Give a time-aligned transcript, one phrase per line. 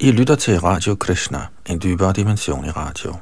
[0.00, 3.14] I lytter til Radio Krishna, en dybere dimension i radio.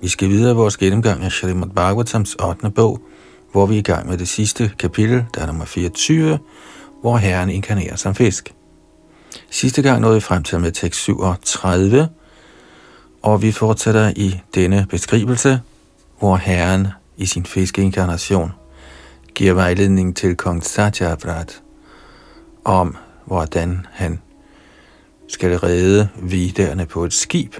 [0.00, 2.70] Vi skal videre vores gennemgang af Srimad Bhagavatams 8.
[2.70, 3.00] bog,
[3.52, 6.38] hvor vi er i gang med det sidste kapitel, der er nummer 24,
[7.02, 8.54] hvor Herren inkarnerer som fisk.
[9.50, 12.08] Sidste gang nåede vi frem til med tekst 37,
[13.22, 15.60] og vi fortsætter i denne beskrivelse,
[16.18, 18.52] hvor Herren i sin fiskeinkarnation
[19.34, 21.62] giver vejledning til kong Satyabrat
[22.64, 24.20] om, hvordan han
[25.28, 27.54] skal redde viderne på et skib.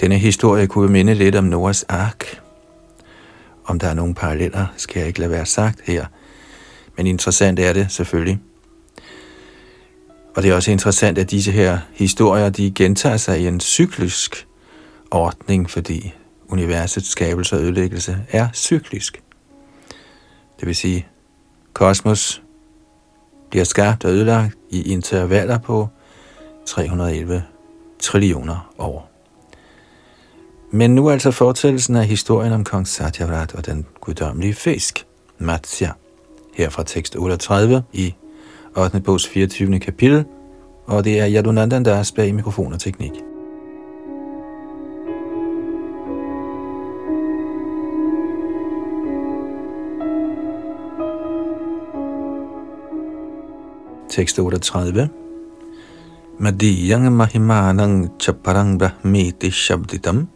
[0.00, 2.40] Denne historie kunne minde lidt om Noahs ark.
[3.64, 6.06] Om der er nogle paralleller, skal jeg ikke lade være sagt her–
[6.96, 8.40] men interessant er det selvfølgelig.
[10.36, 14.46] Og det er også interessant, at disse her historier, de gentager sig i en cyklisk
[15.10, 16.14] ordning, fordi
[16.48, 19.22] universets skabelse og ødelæggelse er cyklisk.
[20.60, 21.06] Det vil sige,
[21.72, 22.42] kosmos
[23.50, 25.88] bliver skabt og ødelagt i intervaller på
[26.66, 27.44] 311
[28.00, 29.10] trillioner år.
[30.70, 35.06] Men nu altså fortællelsen af historien om kong Satyavrat og den guddommelige fisk,
[35.38, 35.90] Matsya
[36.54, 38.14] her fra tekst 38 i
[38.76, 39.00] 8.
[39.00, 39.78] bogs 24.
[39.78, 40.24] kapitel,
[40.86, 43.12] og det er Yadunandan, der er bag mikrofon og teknik.
[54.10, 55.08] Tekst 38
[56.38, 60.28] Madiyang mahimanang chaparang brahmiti shabditam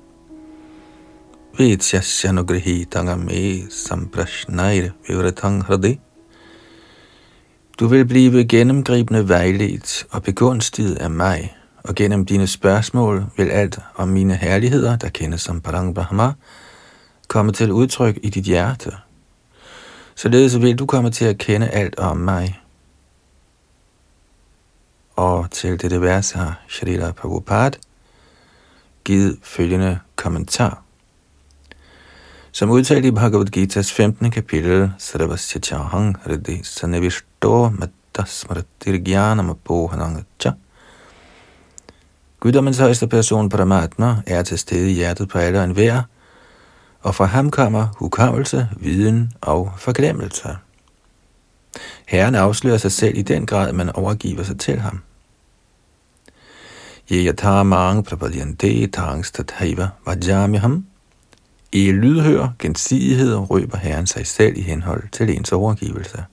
[1.59, 6.06] Vetsyasya nugrihitangam e samprashnair vivratang hradi
[7.80, 13.78] du vil blive gennemgribende vejledt og begunstiget af mig, og gennem dine spørgsmål vil alt
[13.94, 16.32] om mine herligheder, der kendes som Parang Brahma,
[17.28, 18.92] komme til udtryk i dit hjerte.
[20.15, 22.60] Således vil du komme til at kende alt om mig.
[25.16, 27.78] Og til dette vers har Shrila Prabhupada
[29.04, 30.82] givet følgende kommentar.
[32.53, 34.31] Som udtalt i Bhagavad Gita's 15.
[34.31, 40.53] kapitel, Sarvasya Chahang Riddhi Sanevishto Mattasmratirgyanam Apohanangacha.
[42.41, 46.03] Guddommens højeste person Paramatma er til stede i hjertet på alle og enhver,
[47.01, 50.57] og fra ham kommer hukommelse, viden og forglemmelse.
[52.07, 55.03] Herren afslører sig selv i den grad, man overgiver sig til ham.
[57.13, 60.87] Yeyatamang prapadyante tangstathaiva vajamiham
[61.73, 66.25] i lydhør gensidighed røber Herren sig selv i henhold til ens overgivelse.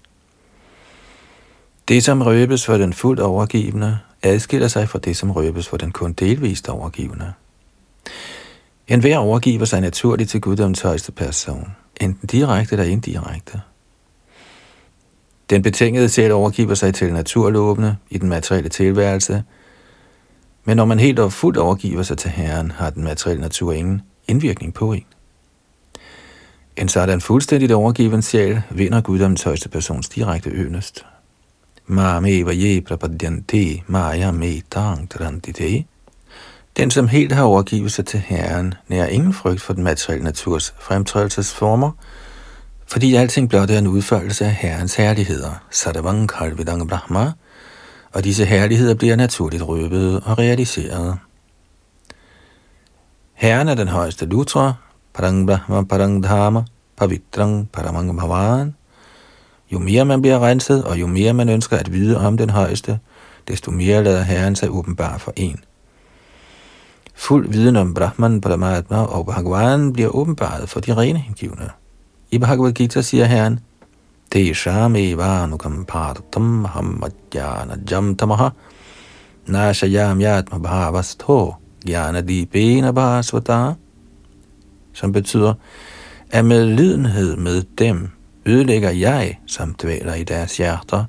[1.87, 5.91] Det, som røbes for den fuldt overgivende, adskiller sig fra det, som røbes for den
[5.91, 7.33] kun delvist overgivende.
[8.87, 13.61] En hver overgiver sig naturligt til guddoms højeste person, enten direkte eller indirekte.
[15.49, 19.43] Den betingede selv overgiver sig til naturlovene i den materielle tilværelse,
[20.63, 24.01] men når man helt og fuldt overgiver sig til Herren, har den materielle natur ingen
[24.27, 25.05] indvirkning på en.
[26.77, 31.05] En sådan fuldstændigt overgiven sjæl vinder guddommens højeste persons direkte ønest.
[31.87, 34.61] Mame vaje prapadyante maya me
[35.09, 35.85] trantite.
[36.77, 40.73] Den, som helt har overgivet sig til Herren, nærer ingen frygt for den materielle naturs
[40.79, 41.91] fremtrædelsesformer,
[42.87, 47.31] fordi alting blot er en udførelse af Herrens herligheder, Sadavang Kalvidang Brahma,
[48.11, 51.17] og disse herligheder bliver naturligt røbet og realiseret.
[53.33, 54.73] Herren er den højeste lutra,
[55.13, 56.63] Parang Brahma Parang Dharma,
[56.97, 58.75] Pavitrang Paramang Bhavan.
[59.73, 62.99] Jo mere man bliver renset, og jo mere man ønsker at vide om den højeste,
[63.47, 65.59] desto mere lader Herren sig åbenbar for en.
[67.13, 71.69] Fuld viden om Brahman, Paramatma og Bhagavan bliver åbenbaret for de rene hengivne.
[72.31, 73.59] I Bhagavad Gita siger Herren,
[74.31, 78.49] Tesham evanukam partam hammadjana jamtamaha
[79.47, 81.53] nashayam yatma bhavastho
[81.87, 83.73] jnana dipena bhasvata
[84.93, 85.53] som betyder,
[86.31, 88.09] at med lidenhed med dem
[88.45, 91.05] ødelægger jeg, som dvæler i deres hjerter,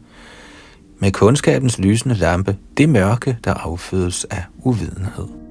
[0.99, 5.44] med kundskabens lysende lampe, det mørke, der affødes af uvidenhed.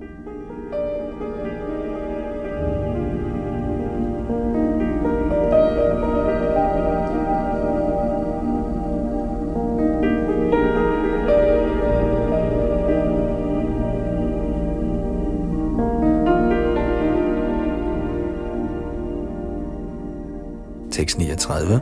[21.03, 21.81] Tekst 39.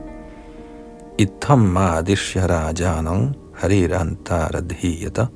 [1.18, 5.28] Brahmadishya Rajanang Harirantaradhiyata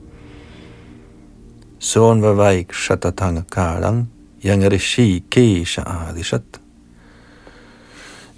[1.79, 4.07] Sonvavaik shatatang Kalang
[4.43, 6.59] Yangarishi Kesha Adishat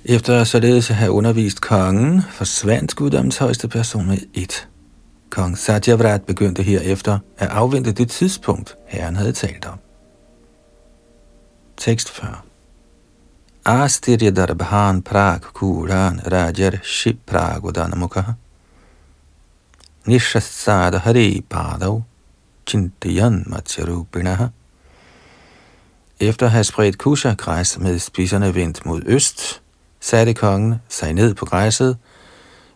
[0.09, 4.67] efter således at have undervist kongen, forsvandt guddommens højeste person med et.
[5.29, 9.79] Kong Satyavrat begyndte herefter at afvente det tidspunkt, herren havde talt om.
[11.77, 12.46] Tekst 40
[13.67, 18.35] Astirya Darbhan Prag Kuran Rajar Ship Pragodanamuka
[20.05, 22.05] Nishasada Hari Padav
[22.65, 24.51] Chintayan Matsarupinaha
[26.19, 29.61] Efter at have spredt kusha-græs med spidserne vendt mod øst,
[29.99, 31.97] satte kongen sig ned på græsset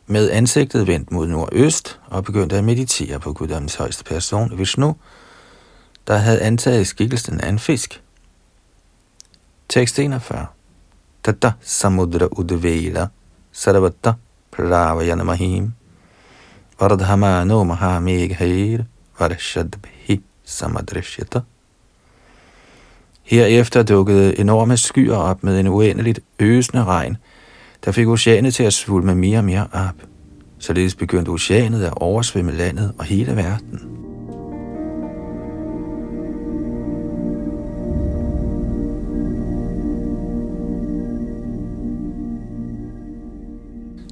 [0.07, 4.95] med ansigtet vendt mod nordøst og begyndte at meditere på guddommens højeste person, Vishnu,
[6.07, 8.03] der havde antaget skikkelsen af en fisk.
[9.69, 10.47] Tekst 41
[11.23, 13.07] Tata samudra udvela
[13.51, 14.15] sarvata
[14.51, 15.73] pravaya mahim
[16.79, 18.85] vardhamano mahameghair
[19.19, 21.41] varshadbhi samadrishyata
[23.23, 27.17] Herefter dukkede enorme skyer op med en uendeligt øsende regn,
[27.85, 29.95] der fik oceanet til at svulme mere og mere op.
[30.59, 34.00] Således begyndte oceanet at oversvømme landet og hele verden.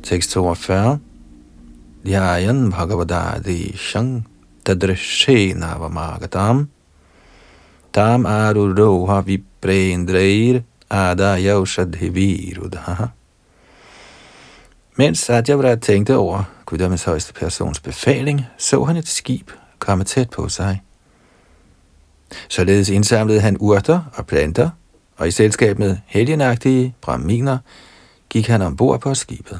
[0.10, 1.00] Tekst 42
[2.04, 4.26] Dhyayan Bhagavadadi Shang
[4.66, 6.68] Tadrishe Navamagatam
[7.94, 13.10] Tam Aruroha Viprendreir Adaya Ushadhivirudha
[14.96, 20.50] Mens Satyavrat tænkte over guddommens højeste persons befaling, så han et skib komme tæt på
[20.50, 20.82] sig.
[22.48, 24.70] Således indsamlede han urter og planter,
[25.18, 27.58] og i selskab med helgenagtige braminer
[28.30, 29.60] gik han ombord på skibet.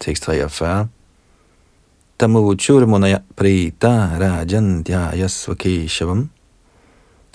[0.00, 0.88] Tekst 43
[2.18, 6.28] Tamuchurmunaya prita rajan dhyayasvakeshavam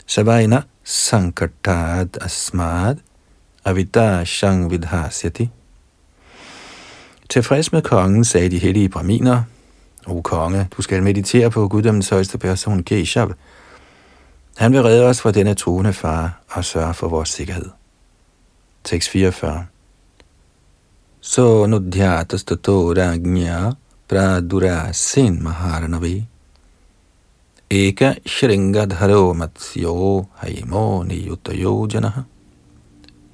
[0.08, 2.98] Savaina sankatad asmad.
[3.66, 5.50] Avita shang vidhasyati
[7.30, 9.44] Tilfreds med kongen sagde de hellige braminer,
[10.08, 13.34] O konge, du skal meditere på guddommens højeste person, Keshav.
[14.58, 17.69] Han vil redde os fra denne truende far og sørge for vores sikkerhed.
[18.84, 19.66] Tekst 44
[21.22, 23.78] So nudhyatas tato ragnya
[24.08, 26.24] pradura sin maharanavi
[27.70, 32.26] eka shringadharo matsyo haimo niyutayo janaha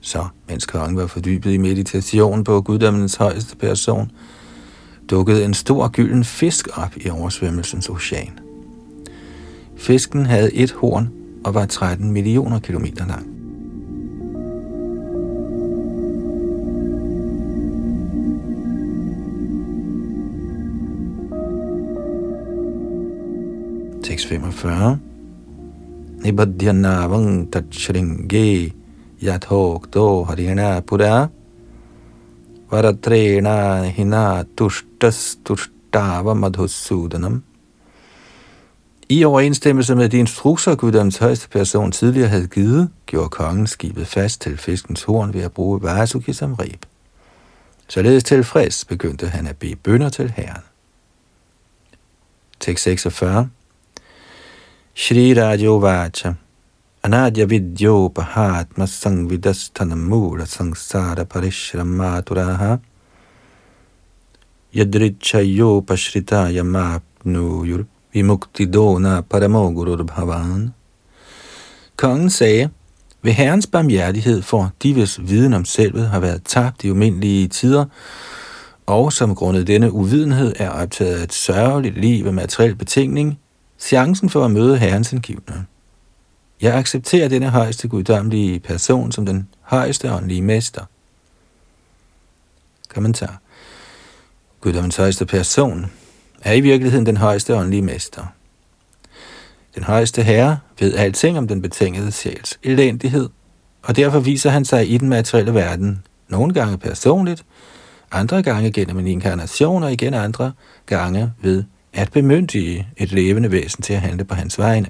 [0.01, 4.11] så, mens kongen var fordybet i meditation på guddommens højeste person,
[5.09, 8.39] dukkede en stor gylden fisk op i oversvømmelsens ocean.
[9.77, 11.09] Fisken havde et horn
[11.43, 13.36] og var 13 millioner kilometer lang.
[24.17, 24.97] 6.45.
[26.23, 28.73] Nibadhyanavang tachringe
[29.21, 31.29] yathokto harina pura
[32.71, 37.43] varatrena hina tushtas tushtava madhusudanam.
[39.09, 44.41] I overensstemmelse med de instrukser, Guddoms højeste person tidligere havde givet, gjorde kongen skibet fast
[44.41, 46.85] til fiskens horn ved at bruge Vasuki som reb.
[47.87, 50.61] Således tilfreds begyndte han at bede bønder til herren.
[52.59, 53.49] Tekst 46
[54.99, 56.35] Shri Rajo Vacha
[57.03, 62.79] Anadya vidyopahatma sangvidasthanamura sangsara parishramaturaha
[64.73, 70.73] yadrichayopashritaya mapnuyur vimuktidona paramogurur bhavan.
[71.95, 72.69] Kongen sagde,
[73.21, 77.85] ved Herrens barmhjertighed for de, hvis viden om selvet har været tabt i umindelige tider,
[78.85, 83.39] og som grundet denne uvidenhed er optaget af et sørgeligt liv af materiel betingning,
[83.79, 85.65] chancen for at møde Herrens indgivende.
[86.61, 90.85] Jeg accepterer denne højeste guddommelige person som den højeste åndelige mester.
[92.89, 93.41] Kommentar.
[94.61, 95.91] Guddommens højeste person
[96.41, 98.25] er i virkeligheden den højeste åndelige mester.
[99.75, 103.29] Den højeste herre ved alting om den betingede sjæls elendighed,
[103.83, 107.45] og derfor viser han sig i den materielle verden, nogle gange personligt,
[108.11, 110.53] andre gange gennem en inkarnation, og igen andre
[110.85, 111.63] gange ved
[111.97, 114.87] at bemyndige et levende væsen til at handle på hans vegne.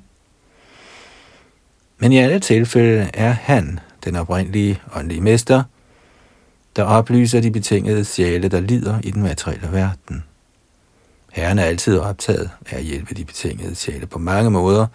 [1.98, 5.64] Men i alle tilfælde er han, den oprindelige åndelige mester,
[6.76, 10.24] der oplyser de betingede sjæle, der lider i den materielle verden.
[11.34, 14.88] Herren er altid optaget af at hjælpe de betingede sjæle på mange måder.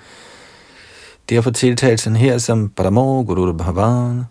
[1.29, 4.25] Derfor tiltales han her som Paramo Guru Bhavan.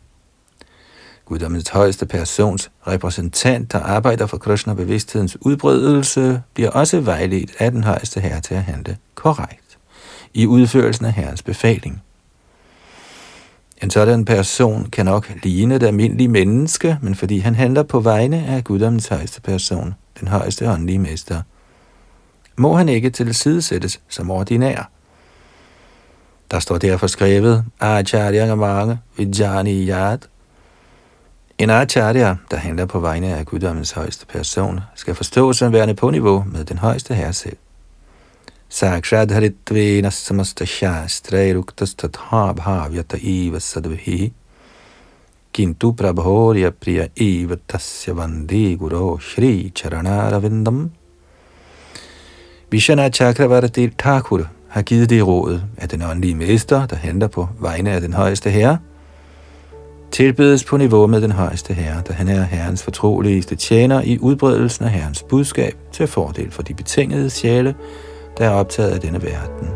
[1.32, 7.84] Guddommens højeste persons repræsentant, der arbejder for Krishna bevidsthedens udbredelse, bliver også vejledt af den
[7.84, 9.78] højeste herre til at handle korrekt
[10.34, 12.02] i udførelsen af herrens befaling.
[13.84, 18.46] En sådan person kan nok ligne et almindeligt menneske, men fordi han handler på vegne
[18.46, 21.42] af Guddommens højeste person, den højeste åndelige mester,
[22.58, 24.90] må han ikke tilsidesættes som ordinær.
[26.52, 30.31] Der står derfor skrevet, Acharya mange Vijani Yad.
[31.62, 36.10] En acharya, der handler på vegne af Guddommens højeste person, skal forstås som værende på
[36.10, 37.58] niveau med den højeste herre selv.
[38.70, 44.34] Sakshat haritvena samasta shastra ruktas tatha bhavyata iva sadvihi
[45.54, 50.92] kintu prabhorya priya iva tasya vande guru shri charanaravindam
[52.72, 57.92] Vishana Chakravarti Thakur har givet det råd, at den åndelige mester, der handler på vegne
[57.92, 58.78] af den højeste herre,
[60.12, 64.86] tilbedes på niveau med den højeste herre, da han er herrens fortroligste tjener i udbredelsen
[64.86, 67.76] af herrens budskab til fordel for de betingede sjæle,
[68.38, 69.71] der er optaget af denne verden.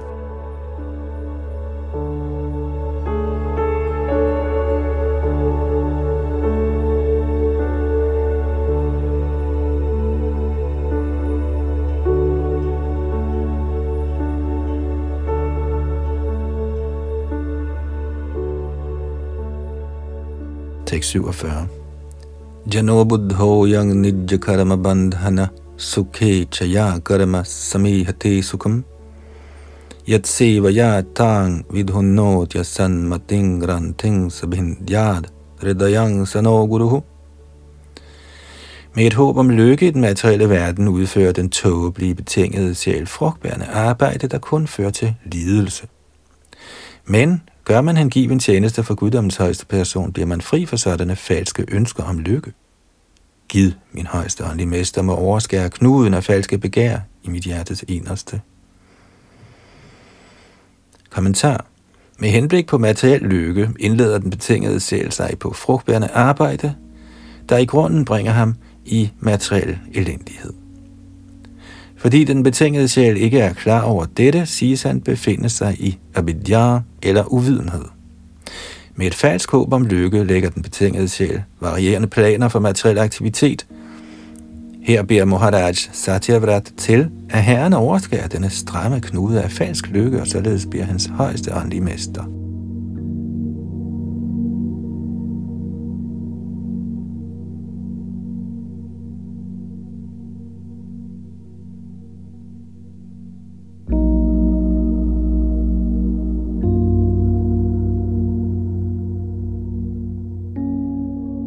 [20.96, 21.68] Tekst 47.
[22.68, 28.86] Jano buddho yang nidja karma bandhana sukhe chaya karma samihate sukham
[30.06, 35.28] yat sevaya tang vidhunnot yasan mating granting sabhindyad
[35.60, 37.04] hridayang sano guruhu.
[38.96, 43.66] Med et håb om lykke i den materielle verden udfører den tåbelige betingede sjæl frugtbærende
[43.66, 45.88] arbejde, der kun fører til lidelse.
[47.06, 51.66] Men Gør man hengiven tjeneste for guddommens højeste person, bliver man fri for sådanne falske
[51.72, 52.54] ønsker om lykke.
[53.50, 58.42] Gid, min højeste åndelige mester, må overskære knuden af falske begær i mit hjertes eneste.
[61.10, 61.66] Kommentar.
[62.20, 66.76] Med henblik på materiel lykke indleder den betingede sjæl sig på frugtbærende arbejde,
[67.50, 68.56] der i grunden bringer ham
[68.86, 70.65] i materiel elendighed.
[72.06, 76.80] Fordi den betingede sjæl ikke er klar over dette, siges han befinde sig i avidya
[77.04, 77.84] eller uvidenhed.
[78.96, 83.66] Med et falsk håb om lykke lægger den betingede sjæl varierende planer for materiel aktivitet.
[84.84, 90.28] Her beder Muharaj Satyavrat til, at herren overskærer denne stramme knude af falsk lykke, og
[90.28, 92.45] således bliver hans højeste åndelige mester.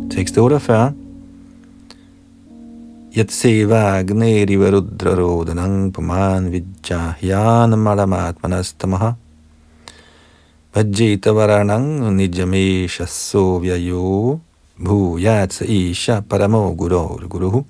[0.09, 0.95] Tekst 48.
[3.13, 9.15] Yat seva agneri varudra rodanang puman vijjahyan malamatmanastamaha
[10.75, 14.41] vajjita varanang nijamesha sovyayo
[14.79, 17.65] bhuyat isha paramo gurur guruhu.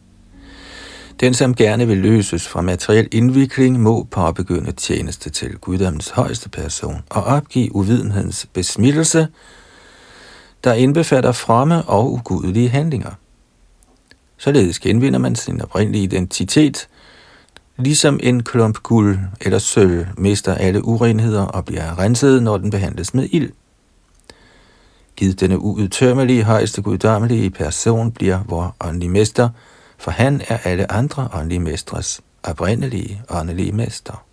[1.20, 7.02] Den, som gerne vil løses fra materiel indvikling, må påbegynde tjeneste til guddommens højeste person
[7.10, 9.28] og opgive uvidenhedens besmittelse,
[10.68, 13.10] der indbefatter fromme og ugudelige handlinger.
[14.36, 16.88] Således genvinder man sin oprindelige identitet,
[17.76, 23.14] ligesom en klump guld eller sølv mister alle urenheder og bliver renset, når den behandles
[23.14, 23.52] med ild.
[25.16, 29.48] Givet denne uudtømmelige højeste guddommelige person bliver vor åndelige mester,
[29.98, 34.24] for han er alle andre åndelige mestres oprindelige åndelige mester.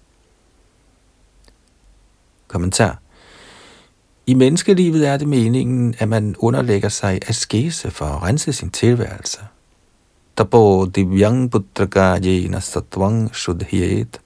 [2.47, 2.99] Kommentar
[4.27, 9.39] i menneskelivet er det meningen, at man underlægger sig askese for at rense sin tilværelse.
[10.37, 14.19] Tapo divyang putragajena satvang shudhyet.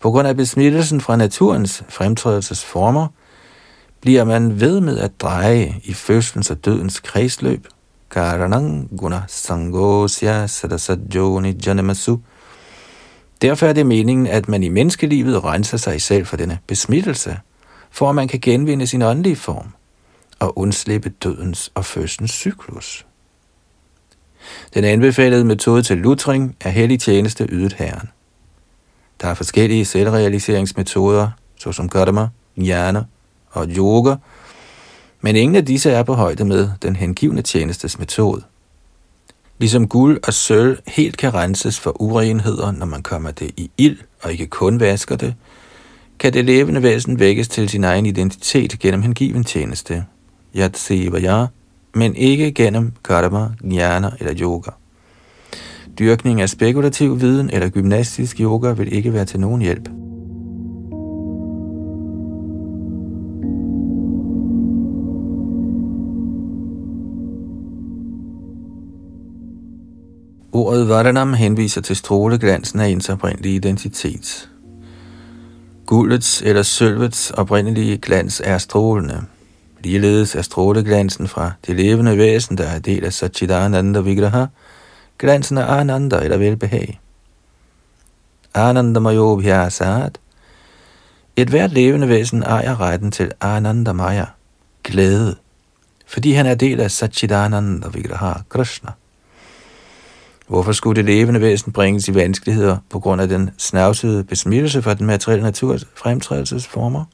[0.00, 3.08] På grund af besmittelsen fra naturens fremtrædelsesformer,
[4.00, 7.66] bliver man ved med at dreje i fødselens og dødens kredsløb.
[8.10, 12.16] Karanang guna sangosya sadasajoni janamasu.
[13.42, 17.38] Derfor er det meningen, at man i menneskelivet renser sig selv for denne besmittelse–
[17.94, 19.68] for at man kan genvinde sin åndelige form
[20.38, 23.06] og undslippe dødens og fødsens cyklus.
[24.74, 28.08] Den anbefalede metode til lutring er hellig tjeneste ydet herren.
[29.20, 33.04] Der er forskellige selvrealiseringsmetoder, såsom karma, jnana
[33.50, 34.14] og yoga,
[35.20, 38.42] men ingen af disse er på højde med den hengivne tjenestes metode.
[39.58, 43.98] Ligesom guld og sølv helt kan renses for urenheder, når man kommer det i ild
[44.22, 45.34] og ikke kun vasker det,
[46.24, 50.04] kan det levende væsen vækkes til sin egen identitet gennem hengiven tjeneste.
[50.56, 51.46] Yat seva ya,
[51.94, 54.70] men ikke gennem karma, jnana eller yoga.
[55.98, 59.88] Dyrkning af spekulativ viden eller gymnastisk yoga vil ikke være til nogen hjælp.
[70.52, 74.53] Ordet Varanam henviser til stråleglansen af ens oprindelige identitet.
[75.86, 79.24] Guldets eller sølvets oprindelige glans er strålende.
[79.80, 84.46] Ligeledes er stråleglansen fra det levende væsen, der er del af Satchidananda Vigraha,
[85.18, 87.00] glansen af Ananda eller velbehag.
[88.54, 90.08] Anandamaya
[91.36, 94.24] Et hvert levende væsen ejer retten til Anandamaya,
[94.84, 95.36] glæde,
[96.06, 98.90] fordi han er del af Satchidananda Vigraha, Krishna.
[100.46, 104.94] Hvorfor skulle det levende væsen bringes i vanskeligheder på grund af den snavsede besmittelse fra
[104.94, 107.04] den materielle naturs fremtrædelsesformer?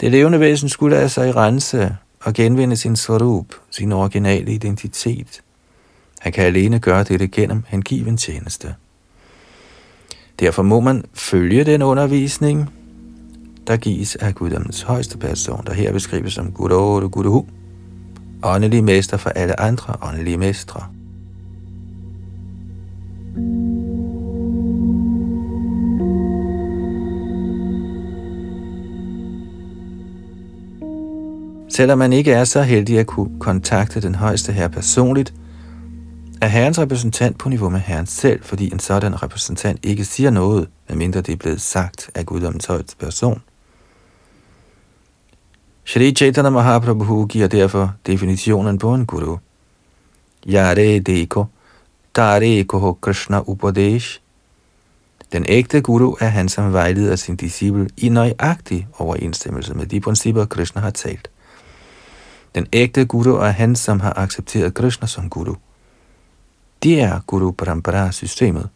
[0.00, 5.40] Det levende væsen skulle lade sig rense og genvinde sin svarup, sin originale identitet.
[6.20, 8.74] Han kan alene gøre dette gennem hengiven tjeneste.
[10.40, 12.70] Derfor må man følge den undervisning,
[13.66, 17.44] der gives af Guddommens højeste person, der her beskrives som Gud og
[18.42, 20.86] åndelig mester for alle andre åndelige mestre.
[31.80, 35.34] Selvom man ikke er så heldig at kunne kontakte den højeste herre personligt,
[36.40, 40.68] er herrens repræsentant på niveau med herren selv, fordi en sådan repræsentant ikke siger noget,
[40.88, 43.42] medmindre det er blevet sagt af guddommens højeste person.
[45.84, 49.36] Shri Chaitanya Mahaprabhu giver derfor definitionen på en guru.
[50.48, 51.44] Yare deko,
[52.14, 54.20] tare koho Krishna Upadesh.
[55.32, 60.44] Den ægte guru er han, som vejleder sin disciple i nøjagtig overensstemmelse med de principper,
[60.44, 61.30] Krishna har talt.
[62.54, 65.54] Den ægte guru er han, som har accepteret Krishna som guru.
[66.82, 68.68] Det er Guru Parampara-systemet.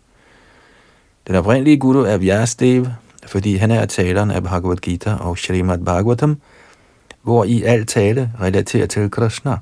[1.26, 2.86] Den oprindelige guru er Vyasdev,
[3.26, 6.40] fordi han er taleren af Bhagavad Gita og Srimad Bhagavatam,
[7.22, 9.58] hvor i alt tale relaterer til Krishna.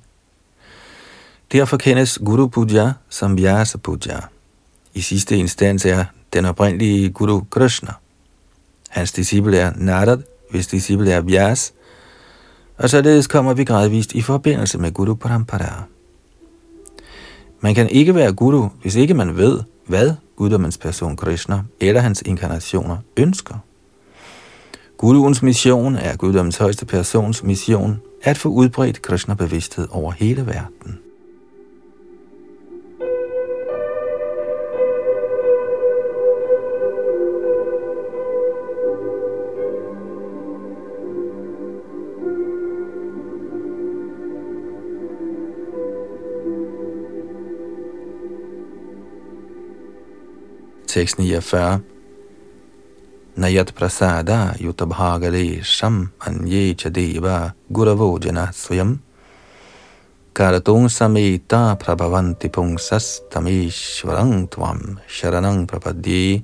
[1.52, 4.20] Derfor kendes Guru Puja som Vyasa Puja.
[4.94, 7.92] I sidste instans er den oprindelige Guru Krishna.
[8.88, 10.18] Hans disciple er Narad,
[10.50, 11.72] hvis disciple er Vyas,
[12.78, 15.82] og således kommer vi gradvist i forbindelse med Guru Parampara.
[17.60, 22.22] Man kan ikke være guru, hvis ikke man ved, hvad guddommens person Krishna eller hans
[22.26, 23.54] inkarnationer ønsker.
[24.96, 30.98] Guruens mission er guddommens højeste persons mission at få udbredt Krishna-bevidsthed over hele verden.
[50.92, 51.81] Tekst 49.
[53.37, 58.98] Nayat prasada yutabhagale sham anye chadeva guravo jana swayam
[60.35, 66.42] karatung sameta prabhavanti pungsas tamishvarang tvam sharanang prapadye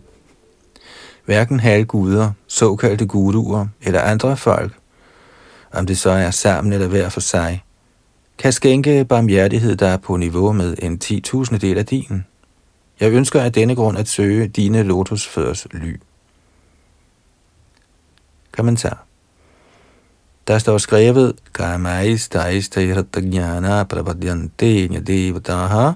[1.26, 4.72] Hverken halvguder, såkaldte guruer eller andre folk,
[5.72, 7.64] om det så er sammen eller hver for sig,
[8.38, 12.24] kan skænke barmhjertighed, der er på niveau med en 10.000 del af din.
[13.00, 16.00] Jeg ønsker af denne grund at søge dine lotusfødders ly.
[18.52, 19.04] Kommentar.
[20.48, 25.92] Der står skrevet, Kamais taista iratagyana prapadyante nyadevataha.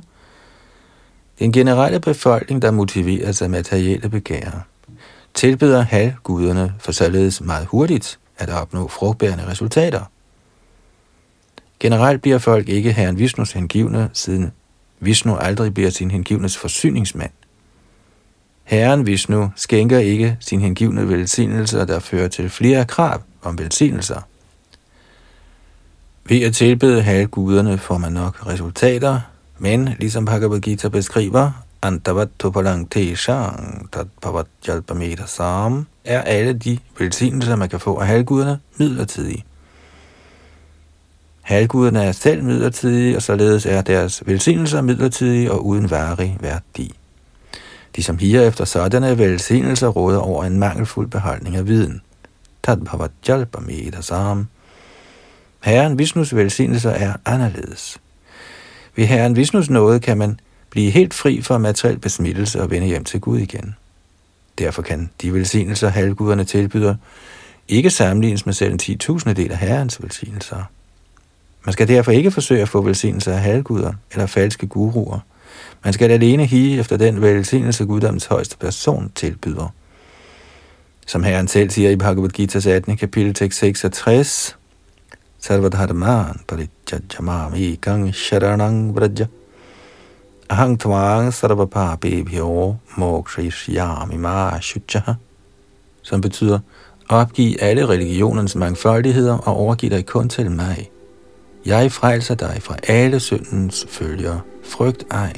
[1.38, 4.66] Den generelle befolkning, der motiveres af materielle begær,
[5.34, 10.04] tilbeder halvguderne for således meget hurtigt at opnå frugtbærende resultater.
[11.80, 14.52] Generelt bliver folk ikke herren Vishnus hengivne, siden
[15.04, 17.30] Vishnu aldrig bliver sin hengivnes forsyningsmand.
[18.64, 24.20] Herren Vishnu skænker ikke sin hengivne velsignelser, der fører til flere krav om velsignelser.
[26.24, 29.20] Ved at tilbede halvguderne får man nok resultater,
[29.58, 34.46] men ligesom Bhagavad Gita beskriver, Antavat Topalang Teshang Tat Pavat
[35.26, 39.44] Sam, er alle de velsignelser, man kan få af halvguderne, midlertidige.
[41.42, 46.94] Halvguderne er selv midlertidige, og således er deres velsignelser midlertidige og uden varig værdi.
[47.96, 52.00] De som higer efter sådanne velsignelser råder over en mangelfuld beholdning af viden.
[55.62, 57.98] Herren Vishnus velsignelser er anderledes.
[58.96, 63.04] Ved Herren Vishnus nåde kan man blive helt fri for materiel besmittelse og vende hjem
[63.04, 63.76] til Gud igen.
[64.58, 66.94] Derfor kan de velsignelser, halvguderne tilbyder,
[67.68, 70.62] ikke sammenlignes med selv en 10.000 del af Herrens velsignelser.
[71.64, 75.18] Man skal derfor ikke forsøge at få velsignelse af halvguder eller falske guruer.
[75.84, 79.74] Man skal alene hige efter den velsignelse, guddommens højeste person tilbyder.
[81.06, 82.96] Som Herren selv siger i Bhagavad Gita's 18.
[82.96, 84.56] kapitel tekst 66,
[85.42, 89.26] Sarvadharman parijajamami gang sharanang vraja
[90.48, 95.14] ahang tvang sarvapapebhyo mokshishyami ma shuchaha
[96.02, 96.58] som betyder
[97.08, 100.90] opgiv alle religionens mangfoldigheder og overgiv dig kun til mig.
[101.66, 104.40] Jeg frelser dig fra alle syndens følger.
[104.62, 105.32] Frygt ej.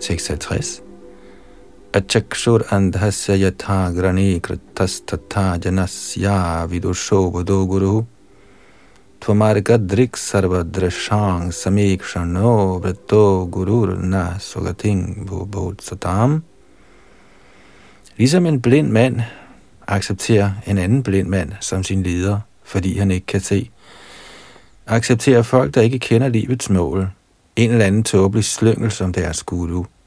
[0.00, 0.87] Tekst 50
[1.94, 8.04] अचक्षुरन्धस्य यथा ग्रणीकृतस्तथा जनस्या विदुषो वधो गुरुः।
[9.22, 12.52] त्वमार्गदृक् सर्वदृशां समीक्षणो
[12.84, 13.24] वृत्तो
[13.54, 16.40] गुरुर्न स्वगतिं भूभूत्सताम्
[18.18, 19.20] Ligesom en blind mand
[19.88, 23.70] accepterer en anden blind mand som sin leder, fordi han ikke kan se,
[24.86, 27.08] accepterer folk, der ikke kender livets mål,
[27.56, 29.84] en eller anden tåbelig slyngel som deres guru–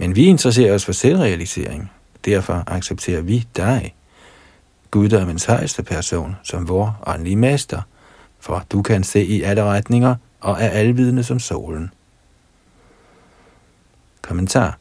[0.00, 1.90] men vi interesserer os for selvrealisering.
[2.24, 3.94] Derfor accepterer vi dig,
[4.90, 7.82] guddommens højeste person, som vor åndelige mester,
[8.38, 11.90] for du kan se i alle retninger og er alvidende som solen.
[14.22, 14.78] Kommentar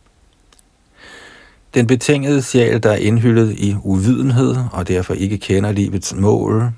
[1.74, 6.72] Den betingede sjæl, der er indhyllet i uvidenhed og derfor ikke kender livets mål,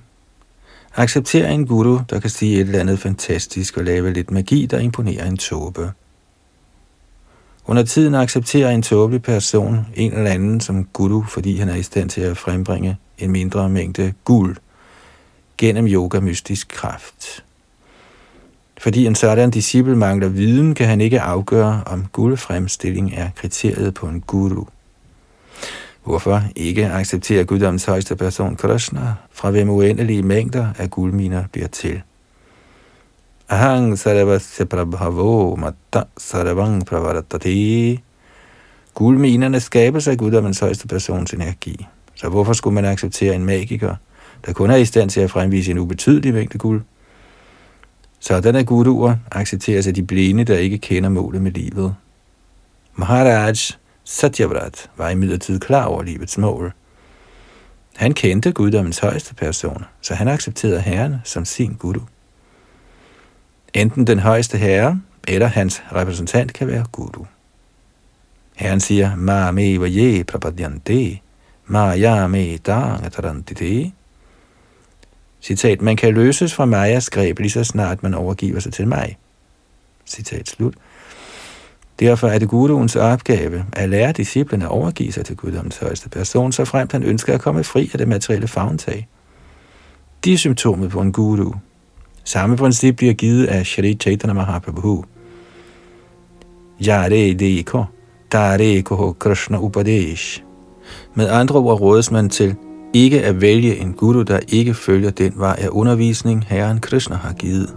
[0.96, 4.80] accepterer en guru, der kan sige et eller andet fantastisk og lave lidt magi, der
[4.80, 5.92] imponerer en tåbe.
[7.68, 11.84] Under tiden accepterer en tåbelig person en eller anden som guru, fordi han er i
[11.84, 14.58] stand til at frembringe en mindre mængde guld
[15.58, 17.44] gennem yoga mystisk kraft.
[18.78, 24.08] Fordi en sådan disciple mangler viden, kan han ikke afgøre, om guldfremstilling er kriteriet på
[24.08, 24.66] en guru.
[26.04, 32.02] Hvorfor ikke acceptere guddommens højeste person Krishna, fra hvem uendelige mængder af guldminer bliver til?
[33.52, 38.00] Ahang sarvasya prabhavo matta sarvang pravartati.
[38.94, 41.88] Guldminerne skabes af guddommens højeste persons energi.
[42.16, 43.96] Så hvorfor skulle man acceptere en magiker,
[44.46, 46.82] der kun er i stand til at fremvise en ubetydelig mængde guld?
[48.20, 51.96] Sådanne guruer accepteres af de blinde, der ikke kender målet med livet.
[52.96, 53.56] Maharaj
[54.04, 56.74] Satyavrat var imidlertid klar over livets mål.
[57.96, 62.00] Han kendte guddommens højeste person, så han accepterede Herren som sin guru.
[63.74, 67.26] Enten den højeste herre, eller hans repræsentant kan være guru.
[68.56, 71.20] Herren siger, Ma me vaje prapadyante,
[71.66, 73.92] ma ya me dangatarantite.
[75.42, 79.18] Citat, man kan løses fra Majas greb lige så snart man overgiver sig til mig.
[80.06, 80.74] Citat slut.
[82.00, 86.52] Derfor er det guruens opgave at lære disciplene at overgive sig til guddommens højeste person,
[86.52, 89.08] så fremt han ønsker at komme fri af det materielle fagntag.
[90.26, 91.54] De er symptomet på en guru,
[92.24, 95.04] Samme princip bliver givet af Shri Chaitanya Mahaprabhu.
[96.88, 97.84] Yare deko,
[98.32, 100.44] tare ko Krishna Upadesh.
[101.16, 102.56] Med andre ord rådes man til
[102.94, 107.34] ikke at vælge en guru, der ikke følger den vej af undervisning, Herren Krishna har
[107.34, 107.76] givet.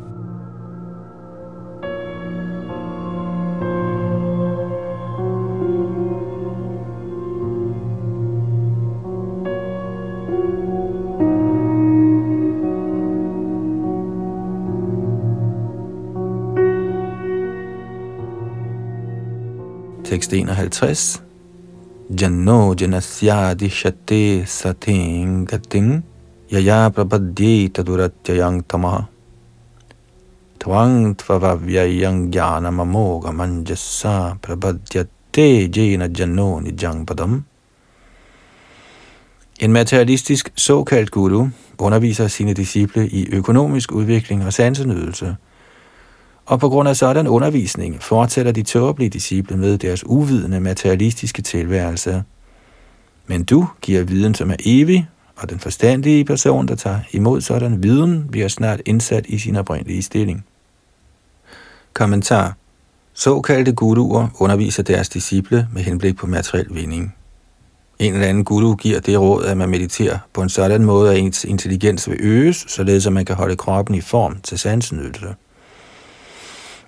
[20.14, 21.20] Tekst 51.
[22.10, 26.02] Janno janasyadi shate sating gating
[26.48, 29.08] yaya prabhadye taduratyayang tamaha.
[30.60, 37.42] Tvang tvavavyayang jnana mamoga manjasa prabhadyate jena janno nijang padam.
[39.58, 41.48] En materialistisk såkaldt guru
[41.78, 45.36] underviser sine disciple i økonomisk udvikling og sansenydelse–
[46.46, 52.22] og på grund af sådan undervisning fortsætter de tåbelige disciple med deres uvidende materialistiske tilværelse.
[53.26, 57.82] Men du giver viden, som er evig, og den forstandige person, der tager imod sådan
[57.82, 60.44] viden, bliver snart indsat i sin oprindelige stilling.
[61.92, 62.56] Kommentar.
[63.14, 67.14] Såkaldte guruer underviser deres disciple med henblik på materiel vinding.
[67.98, 71.18] En eller anden guru giver det råd, at man mediterer på en sådan måde, at
[71.18, 75.34] ens intelligens vil øges, således at man kan holde kroppen i form til sansenydelse.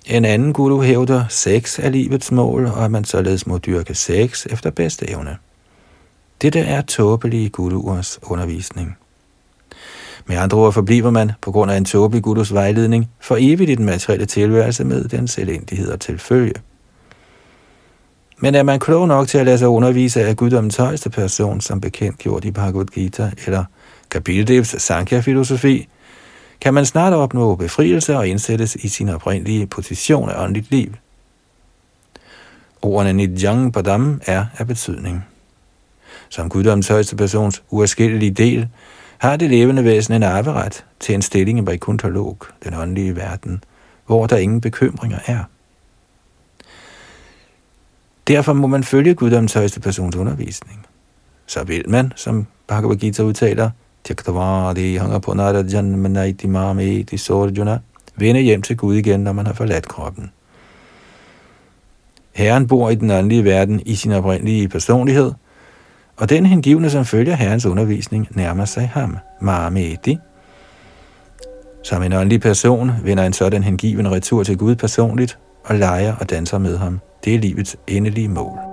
[0.09, 4.45] En anden guru hævder, sex er livets mål, og at man således må dyrke sex
[4.45, 5.37] efter bedste evne.
[6.41, 8.97] Dette er tåbelige guruers undervisning.
[10.25, 13.75] Med andre ord forbliver man, på grund af en tåbelig gurus vejledning, for evigt i
[13.75, 16.53] den materielle tilværelse med den selvindighed og tilfølge.
[18.37, 21.81] Men er man klog nok til at lade sig undervise af guddommens højeste person, som
[21.81, 23.63] bekendt gjort i Bhagavad Gita, eller
[24.11, 25.87] Kapildevs Sankhya-filosofi,
[26.61, 30.93] kan man snart opnå befrielse og indsættes i sin oprindelige position af åndeligt liv.
[32.81, 35.25] Ordene Nidjang Padam er af betydning.
[36.29, 38.69] Som guddoms højeste persons uafskillelige del,
[39.17, 43.63] har det levende væsen en arveret til en stilling i Vaikunthalok, den åndelige verden,
[44.05, 45.43] hvor der ingen bekymringer er.
[48.27, 50.85] Derfor må man følge guddoms højeste persons undervisning.
[51.45, 53.69] Så vil man, som Bhagavad Gita udtaler,
[54.03, 57.79] Tyaktavadi hanger på Narajanmanaiti Mameti Sorjuna,
[58.15, 60.31] vende hjem til Gud igen, når man har forladt kroppen.
[62.33, 65.31] Herren bor i den åndelige verden i sin oprindelige personlighed,
[66.17, 70.17] og den hengivne, som følger Herrens undervisning, nærmer sig ham, Mameti.
[71.83, 76.29] Som en åndelig person vender en sådan hengiven retur til Gud personligt og leger og
[76.29, 76.99] danser med ham.
[77.25, 78.66] Det er livets endelige mål.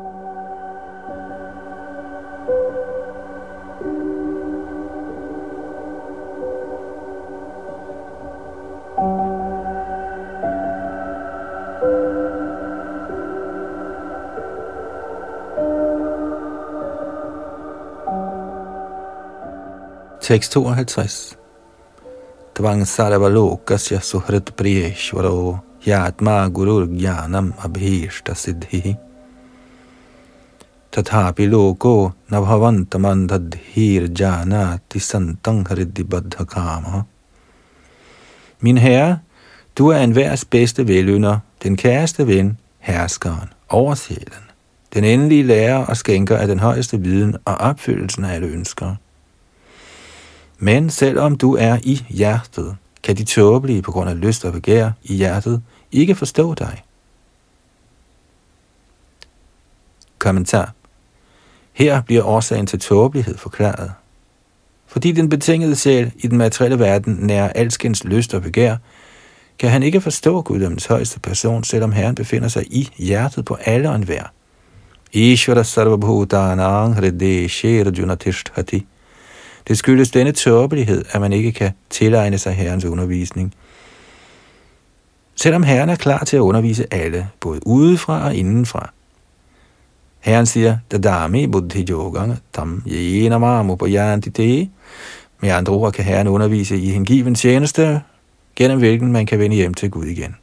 [20.24, 21.36] Tekst 52
[22.56, 28.96] Tvang sarvalokasya suhrit priyeshvaro yatma gurur jnanam abhishta siddhi
[30.92, 37.04] tathapi loko nabhavantamandadhir janati santang tisantang kama.
[38.60, 39.18] Min herre,
[39.78, 44.44] du er en værs bedste velynder, den kæreste ven, herskeren, oversjælen,
[44.94, 48.94] den endelige lærer og skænker af den højeste viden og opfyldelsen af alle ønsker.
[50.58, 54.90] Men selvom du er i hjertet, kan de tåbelige på grund af lyst og begær
[55.02, 55.62] i hjertet
[55.92, 56.82] ikke forstå dig.
[60.18, 60.72] Kommentar.
[61.72, 63.92] Her bliver årsagen til tåbelighed forklaret.
[64.86, 68.76] Fordi den betingede sjæl i den materielle verden nærer alskens lyst og begær,
[69.58, 73.88] kan han ikke forstå guddommens højeste person, selvom Herren befinder sig i hjertet på alle
[73.88, 74.24] og enhver.
[75.12, 78.16] Ishvara sarvabhutanang hride shirjuna.
[79.68, 83.54] Det skyldes denne tåbelighed, at man ikke kan tilegne sig Herrens undervisning.
[85.34, 88.92] Selvom Herren er klar til at undervise alle, både udefra og indenfra.
[90.20, 93.76] Herren siger, Dadami buddhi yogang tam yena mamu
[94.34, 94.70] te.
[95.40, 98.00] Med andre ord kan Herren undervise i hengiven tjeneste,
[98.56, 100.36] gennem hvilken man kan vende hjem til Gud igen.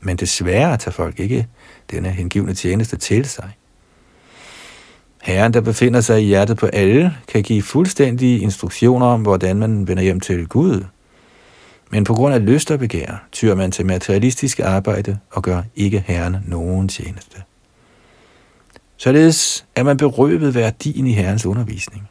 [0.00, 1.46] Men desværre tager folk ikke
[1.90, 3.50] denne hengivne tjeneste til sig.
[5.24, 9.88] Herren, der befinder sig i hjertet på alle, kan give fuldstændige instruktioner om, hvordan man
[9.88, 10.84] vender hjem til Gud.
[11.90, 16.04] Men på grund af lyst og begær, tyr man til materialistisk arbejde og gør ikke
[16.06, 17.36] Herren nogen tjeneste.
[18.96, 22.08] Således er man berøvet værdien i Herrens undervisning.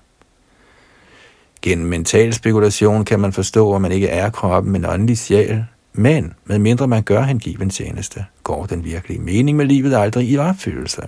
[1.62, 6.34] Gennem mental spekulation kan man forstå, at man ikke er kroppen, men åndelig sjæl, men
[6.46, 11.02] medmindre man gør hengiven tjeneste, går den virkelige mening med livet aldrig i opfyldelse.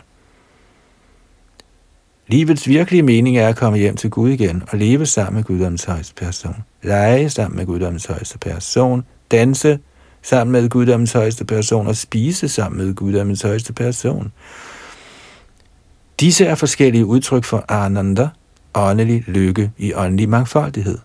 [2.27, 5.83] Livets virkelige mening er at komme hjem til Gud igen og leve sammen med Guddoms
[5.83, 6.55] højeste person.
[6.83, 9.05] Lege sammen med Guddoms højeste person.
[9.31, 9.79] Danse
[10.21, 14.31] sammen med Guddoms højeste person og spise sammen med Guddoms højeste person.
[16.19, 18.29] Disse er forskellige udtryk for ananda,
[18.73, 20.97] åndelig lykke i åndelig mangfoldighed.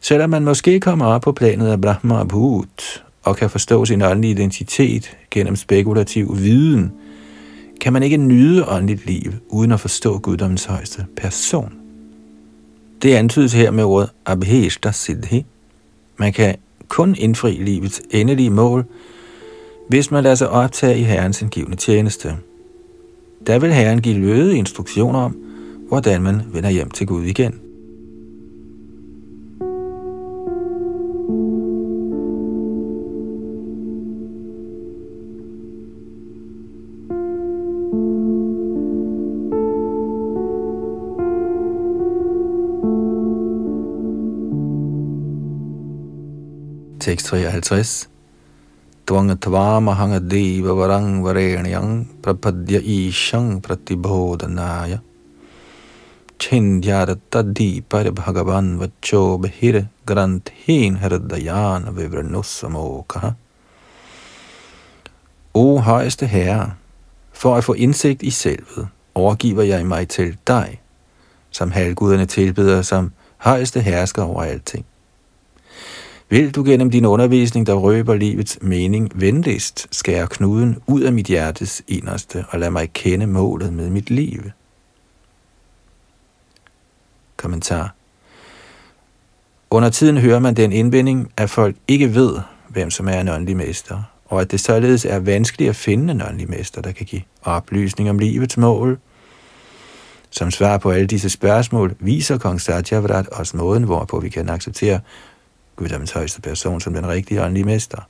[0.00, 4.02] Selvom man måske kommer op på planet af Brahma og Bhut og kan forstå sin
[4.02, 6.92] åndelige identitet gennem spekulativ viden–
[7.82, 11.72] kan man ikke nyde åndeligt liv, uden at forstå guddommens højeste person.
[13.02, 15.46] Det antydes her med ordet abheshta siddhi.
[16.16, 16.56] Man kan
[16.88, 18.84] kun indfri livets endelige mål,
[19.88, 22.36] hvis man lader sig optage i Herrens indgivende tjeneste.
[23.46, 25.36] Der vil Herren give løde instruktioner om,
[25.88, 27.61] hvordan man vender hjem til Gud igen.
[47.02, 48.06] Tekst 53.
[49.06, 55.02] Tvangtva mahangadeva varang varenyang prapadya ishang pratibodhanaya
[57.88, 63.34] par bhagavan vacho behir granthin hridayan vivranusamoka.
[65.54, 66.74] O højeste herre,
[67.32, 70.80] for at få indsigt i selvet, overgiver jeg mig til dig,
[71.50, 74.86] som halvguderne tilbeder som højeste hersker over alting.
[76.32, 81.26] Vil du gennem din undervisning, der røber livets mening, venligst skære knuden ud af mit
[81.26, 84.42] hjertes inderste og lad mig kende målet med mit liv?
[87.36, 87.94] Kommentar
[89.70, 93.56] Under tiden hører man den indvending, at folk ikke ved, hvem som er en åndelig
[93.56, 97.22] mester, og at det således er vanskeligt at finde en åndelig mester, der kan give
[97.42, 98.98] oplysning om livets mål.
[100.30, 105.00] Som svar på alle disse spørgsmål viser kong Satyavrat os måden, hvorpå vi kan acceptere
[105.76, 108.08] guddommens højeste person som den rigtige åndelige mester.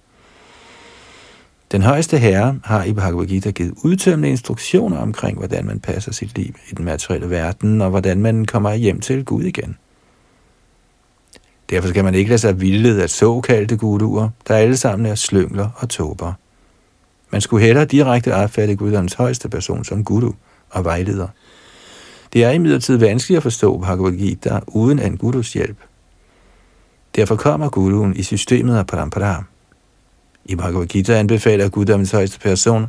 [1.73, 6.39] Den højeste herre har i Bhagavad Gita givet udtømmende instruktioner omkring, hvordan man passer sit
[6.39, 9.77] liv i den materielle verden, og hvordan man kommer hjem til Gud igen.
[11.71, 15.69] Derfor skal man ikke lade sig vildlede af såkaldte guduer, der alle sammen er slyngler
[15.77, 16.33] og tåber.
[17.31, 20.33] Man skulle hellere direkte opfatte guddommens højeste person som guru
[20.71, 21.29] og vejleder.
[22.33, 25.77] Det er imidlertid vanskeligt at forstå Bhagavad Gita uden en gurus hjælp.
[27.17, 29.45] Derfor kommer guruen i systemet af parampara.
[30.45, 32.87] I Bhagavad Gita anbefaler guddommens højeste person,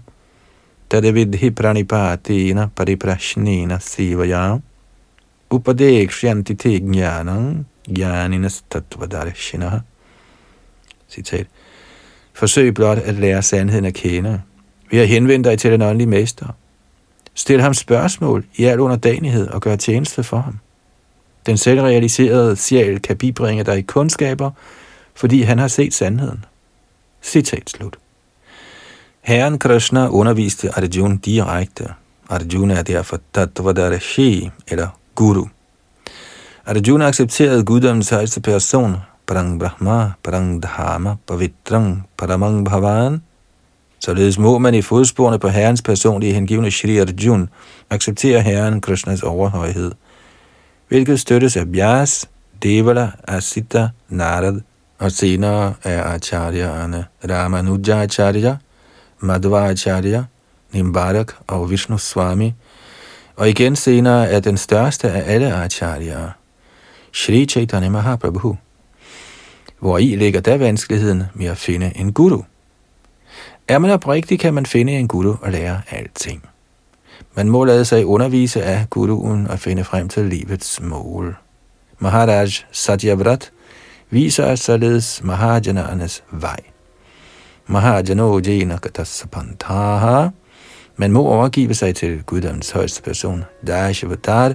[0.92, 4.58] da det vidhi pranipatina pariprashnena sivaya,
[5.50, 9.80] upadekshanti te jnanam jnaninas tattvadarshinaha.
[11.10, 11.48] Citat.
[12.34, 14.42] Forsøg blot at lære sandheden at kende,
[14.92, 16.48] ved at henvende dig til den åndelige mester.
[17.34, 20.60] Stil ham spørgsmål i al underdanighed og gør tjeneste for ham.
[21.46, 24.52] Den selvrealiserede sjæl kan bibringe dig kundskaber,
[25.16, 26.46] fordi han har set sandheden.
[27.22, 27.98] Citat slut.
[29.22, 31.88] Herren Krishna underviste Arjuna direkte.
[32.30, 35.46] Arjuna er derfor Tattvadarashi, eller Guru.
[36.66, 38.96] Arjuna accepterede guddommens højeste person,
[39.28, 43.22] Parang Brahma, Parang Dharma, Pavitrang, Paramang Bhavan.
[44.00, 47.48] Således må man i fodsporene på herrens personlige hengivne Shri Arjuna
[47.90, 49.92] acceptere herren Krishnas overhøjhed–
[50.88, 52.30] hvilket støttes af Vyas,
[52.64, 54.62] Devala, Asita, Narad
[54.98, 56.88] og senere af Acharya
[59.20, 60.24] Madva Acharya
[60.74, 62.54] Nimbarak og Vishnu Swami,
[63.36, 66.30] og igen senere af den største af alle acharyaer,
[67.14, 68.58] Shri Chaitanya Mahaprabhu.
[69.80, 72.42] Hvor i ligger der vanskeligheden med at finde en guru.
[73.68, 76.50] Er man oprigtig, kan man finde en guru og lære alting.
[77.36, 81.36] Man må lade sig undervise af guruen og finde frem til livets mål.
[82.00, 83.52] Maharaj Satyavrat
[84.10, 86.60] viser os således Mahajanaernes vej.
[87.68, 90.28] Mahajano jena katasapantaha.
[90.98, 94.54] Man må overgive sig til guddommens højeste person, Dashavatar,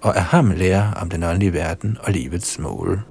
[0.00, 3.09] og af ham lære om den åndelige verden og livets mål.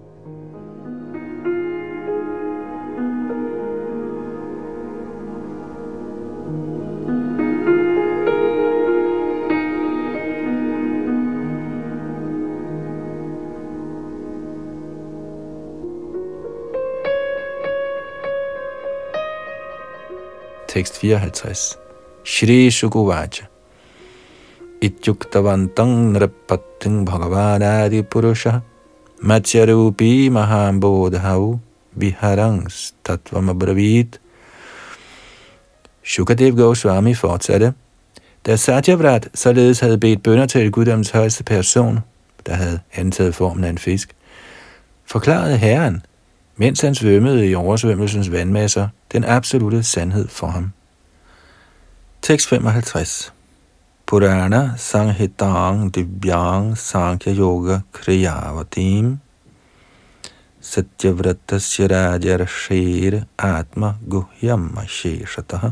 [20.69, 21.77] Tekst 54.
[22.23, 23.45] Shri Shukuvacha.
[24.82, 28.62] Ityuktavantang nrapatting bhagavanadi purusha
[29.21, 31.60] matyarupi mahambodhav
[31.97, 34.19] viharangs tattvamabravit.
[36.03, 37.73] Shukadev Goswami fortsatte.
[38.45, 41.99] Da Satyavrat således havde bedt bønder til guddoms højeste person,
[42.45, 44.15] der havde antaget formen af en fisk,
[45.05, 46.01] forklarede Herren,
[46.60, 50.72] mens han svømmede i oversvømmelsens vandmasser, den absolute sandhed for ham.
[52.22, 53.34] Tekst 55
[54.06, 59.19] Purana Sanghitang Divyang Sankhya Yoga Kriyavatim
[60.62, 65.72] Satyavratasya Rajarashir Atma Guhyam Sheshataha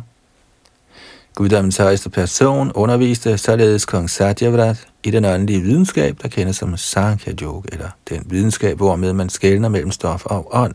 [1.37, 7.33] Guddommen højeste person underviste således kong Satyavrat i den åndelige videnskab, der kendes som Sankhya
[7.41, 10.73] Yoga, eller den videnskab, hvormed man skældner mellem stof og ånd.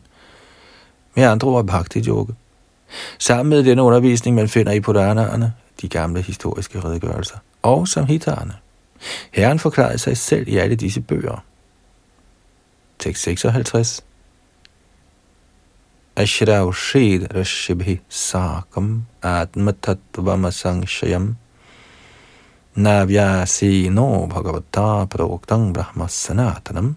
[1.14, 2.32] Med andre ord Bhakti Yoga.
[3.18, 8.54] Sammen med denne undervisning, man finder i Puranaerne, de gamle historiske redegørelser, og som hitarerne.
[9.30, 11.44] Herren forklarede sig selv i alle disse bøger.
[12.98, 14.04] Tekst 56
[16.14, 21.36] Ashrav Shid Rashibhi Sakam Atmatatvama Sangshayam
[22.76, 26.96] no Bhagavata Pradoktang Brahma Sanatanam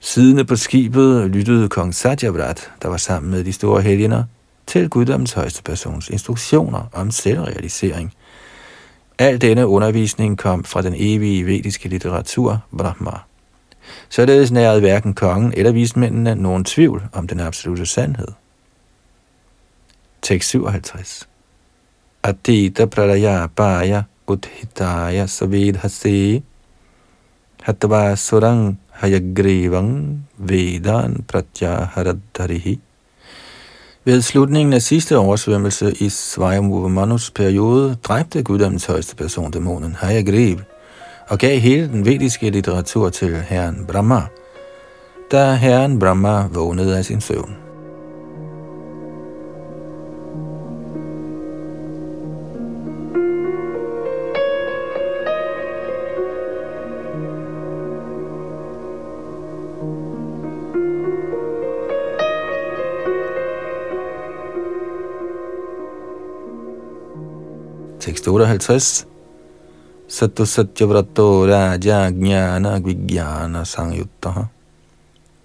[0.00, 4.24] Siddende på skibet lyttede kong Satyavrat, der var sammen med de store helgener,
[4.66, 8.12] til guddommens højeste persons instruktioner om selvrealisering.
[9.18, 13.10] Al denne undervisning kom fra den evige vediske litteratur, Brahma.
[14.08, 18.28] Således nærede hverken kongen eller vismændene nogen tvivl om den absolute sandhed.
[20.22, 21.28] Tekst 57
[22.22, 26.42] Atita pralaya paya udhitaya savidhase
[27.62, 32.80] hatva surang hayagrivang vedan pratyaharadharihi.
[34.04, 40.58] Ved slutningen af sidste oversvømmelse i Svajamurmanus periode dræbte guddommens højeste person, dæmonen Hayagriv,
[41.28, 44.22] og gav hele den vediske litteratur til herren Brahma,
[45.32, 47.56] da herren Brahma vågnede af sin søvn.
[68.00, 69.15] Tekst 58.
[70.08, 74.46] Sattu Satyavrato Raja gnana Vijnana Sangyutta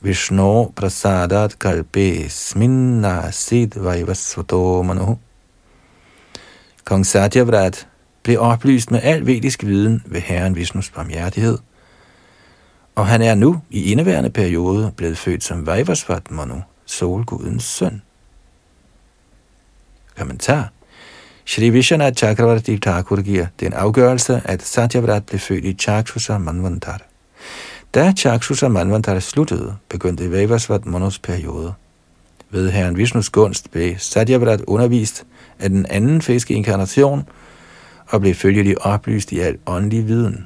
[0.01, 5.17] Vishnu Prasadat Kalpe Sminna Sid Vaivasvato Manu
[6.85, 7.87] Kong Satyavrat
[8.23, 11.57] blev oplyst med al vedisk viden ved Herren Vishnus barmhjertighed,
[12.95, 18.01] og han er nu i indeværende periode blevet født som Vajvasvat Manu, solgudens søn.
[20.17, 20.71] Kommentar.
[21.45, 26.99] Shri Vishwanath Chakravarti Thakur giver den afgørelse, at Satyavrat blev født i Chakshusa Manvantara.
[27.93, 31.73] Da Chakshusa Manvantara sluttede, begyndte Vavasvat Monos periode.
[32.49, 35.23] Ved herren Vishnus gunst blev Satyavrat undervist
[35.59, 37.29] af den anden fiskeinkarnation
[38.07, 40.45] og blev følgelig oplyst i al åndelig viden.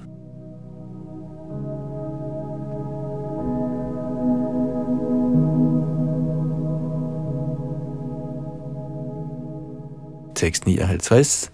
[10.35, 11.49] Tekst 59.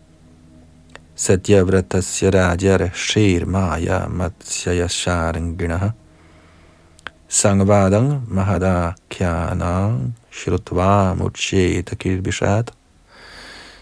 [1.16, 5.94] Satyavratasya rajar shir maya matsyaya sharanginaha
[7.30, 12.72] sangvadang mahada kyanang shrutva mucheta Kirbishat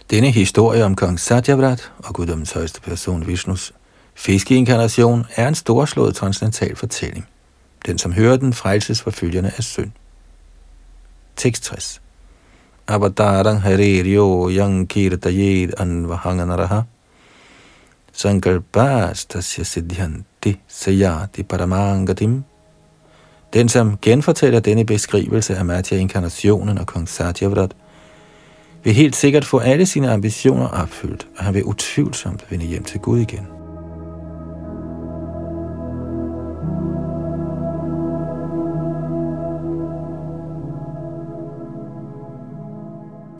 [0.10, 3.72] Denne historie om kong Satyavrat og guddommens højeste person Vishnus
[4.16, 7.28] fiskeinkarnation er en storslået transcendental fortælling.
[7.86, 9.92] Den, som hører den, frelses for følgerne af synd.
[11.36, 12.02] Tekst 60
[12.90, 16.84] avatarang hariryo yang kirtayed anvahanganaraha
[18.14, 22.44] sankalpastasya siddhyanti sayati paramangatim.
[23.54, 27.72] Den, som genfortæller denne beskrivelse af Matya-inkarnationen og kong Satyavrat,
[28.84, 33.00] vil helt sikkert få alle sine ambitioner opfyldt, og han vil utvivlsomt vende hjem til
[33.00, 33.59] Gud igen.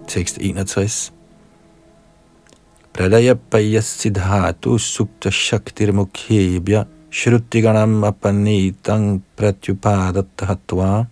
[0.10, 1.14] Tekst 61.
[2.94, 11.08] Pralaya paya siddhatu sukta shaktir mukhebya shrutiganam apanitang pratyupadattahatva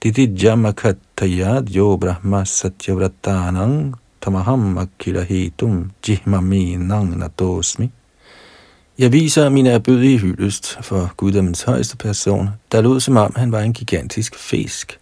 [0.00, 7.88] titi jamakhattaya jo brahma satyavratanang tamaham akkilahitum jihmami nang natosmi.
[9.00, 13.60] Jeg viser min erbødige hyldest for guddommens højeste person, der lød som om han var
[13.64, 14.99] en gigantisk fisk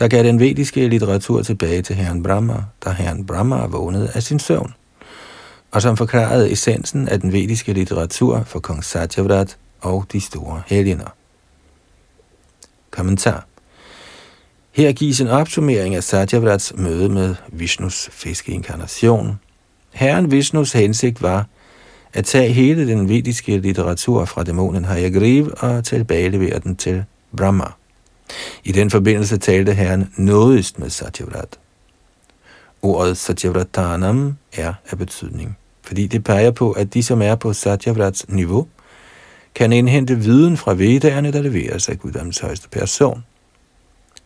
[0.00, 4.38] der gav den vediske litteratur tilbage til herren Brahma, da herren Brahma vågnede af sin
[4.38, 4.74] søvn,
[5.70, 11.14] og som forklarede essensen af den vediske litteratur for kong Satyavrat og de store helgener.
[12.90, 13.46] Kommentar
[14.72, 19.40] Her gives en opsummering af Satyavrats møde med Vishnus fiskeinkarnation.
[19.92, 21.46] Herren Vishnus hensigt var
[22.12, 27.04] at tage hele den vediske litteratur fra dæmonen Hayagriv og tilbagelevere den til
[27.36, 27.79] Brahma.
[28.64, 31.58] I den forbindelse talte herren nådigst med Satyavrat.
[32.82, 38.28] Ordet Satyavratanam er af betydning, fordi det peger på, at de, som er på Satyavrats
[38.28, 38.66] niveau,
[39.54, 43.24] kan indhente viden fra vedderne, der leveres af Guddoms højeste person.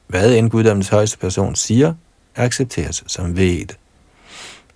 [0.07, 1.95] Hvad en Guddoms højeste person siger,
[2.37, 3.67] accepteres som ved.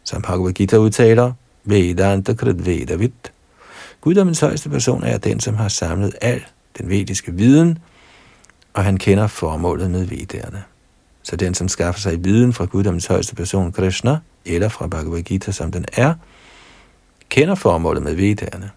[0.05, 1.33] Som Bhagavad Gita udtaler,
[1.65, 3.33] Vedanta Krit Vedavit.
[4.01, 6.45] Guddommens højeste person er den, som har samlet al
[6.79, 7.79] den vediske viden,
[8.75, 10.63] og han kender formålet med vedderne.
[11.23, 15.53] Så den, som skaffer sig viden fra guddommens højeste person, Krishna, eller fra Bhagavad Gita,
[15.53, 16.15] som den er,
[17.29, 18.71] kender formålet med vedderne.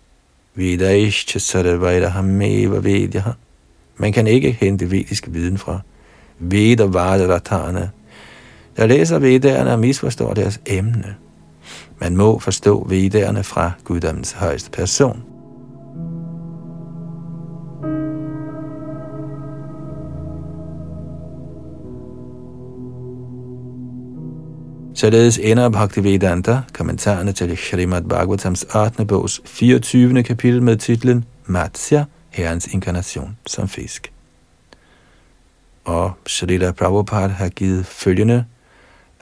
[0.56, 3.32] Vedaishcha sarvaidaham vedyaha.
[3.98, 5.80] Man kan ikke hente vedisk viden fra
[6.40, 7.90] Veda Vadaratana.
[8.78, 11.16] Der læser vedderne og misforstår deres emne.
[12.00, 15.24] Man må forstå vedderne fra guddommens højeste person.
[24.96, 29.06] Således ender Bhaktivedanta, kommentarerne til Srimad Bhagavatams 8.
[29.06, 30.24] bogs 24.
[30.24, 34.12] kapitel med titlen Matsya, Herrens inkarnation som fisk.
[35.86, 38.46] Og Srila Prabhupada har givet følgende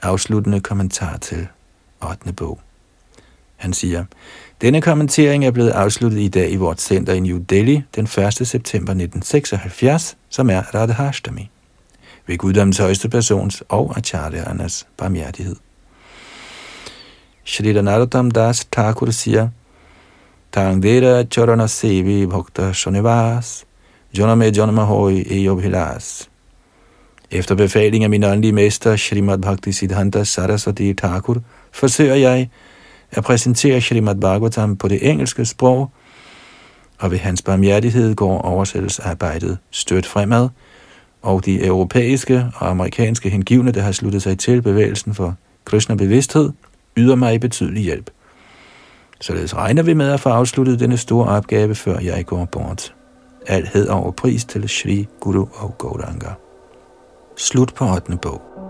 [0.02, 1.46] afsluttende kommentar til
[2.10, 2.32] 8.
[2.32, 2.60] bog.
[3.56, 4.04] Han siger,
[4.60, 8.32] denne kommentering er blevet afsluttet i dag i vores center i New Delhi den 1.
[8.32, 11.50] september 1976, som er Radhashtami,
[12.26, 15.56] ved guddommens højeste persons og acharyernes barmhjertighed.
[17.44, 19.48] Shri Narottam Das Thakur siger,
[20.52, 23.64] Tangdera Charana Sevi Bhakta Shonivas,
[24.18, 26.30] Janame Jonamahoy Eyobhilas.
[27.30, 31.36] Efter befaling af min åndelige mester, Srimad Bhakti Siddhanta Saraswati Thakur,
[31.72, 32.48] forsøger jeg
[33.10, 35.90] at præsentere Srimad Bhagavatam på det engelske sprog,
[36.98, 40.48] og ved hans barmhjertighed går oversættelsesarbejdet stødt fremad,
[41.22, 46.50] og de europæiske og amerikanske hengivne, der har sluttet sig til bevægelsen for Krishna bevidsthed,
[46.96, 48.10] yder mig betydelig hjælp.
[49.20, 52.94] Således regner vi med at få afsluttet denne store opgave, før jeg går bort.
[53.46, 56.30] Alt hed over pris til Shri Guru og Gauranga.
[57.36, 58.18] Slut på 8.
[58.22, 58.69] bog.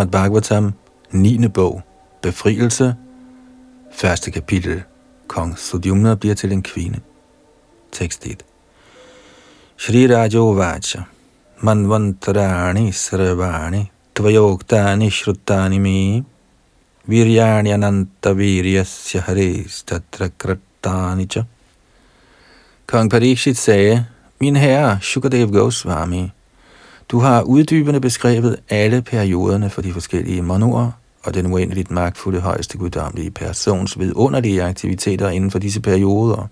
[0.00, 0.72] Srimad Bhagavatam,
[1.12, 1.48] 9.
[1.48, 1.82] bog,
[2.22, 2.94] Befrielse,
[3.92, 4.82] første kapitel,
[5.26, 7.00] Kong Sudyumna bliver til en kvinde.
[7.92, 8.44] Tekst 1.
[9.76, 11.02] Shri Rajo Vacha,
[11.60, 16.24] Manvantarani Sarvani, Tvayoktani Shruttani Mi,
[17.06, 21.44] Viryani Ananta Viryasya Haris Tatrakrattani Cha.
[22.86, 24.06] Kong Parikshit sagde,
[24.40, 26.32] Min herre, Shukadev Goswami,
[27.10, 30.90] du har uddybende beskrevet alle perioderne for de forskellige monoer,
[31.22, 36.48] og den uendeligt magtfulde højeste guddommelige persons vidunderlige aktiviteter inden for disse perioder.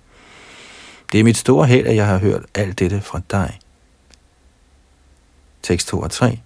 [1.13, 3.59] Det er mit store held, at jeg har hørt alt dette fra dig.
[5.63, 6.41] Tekst 2 og 3.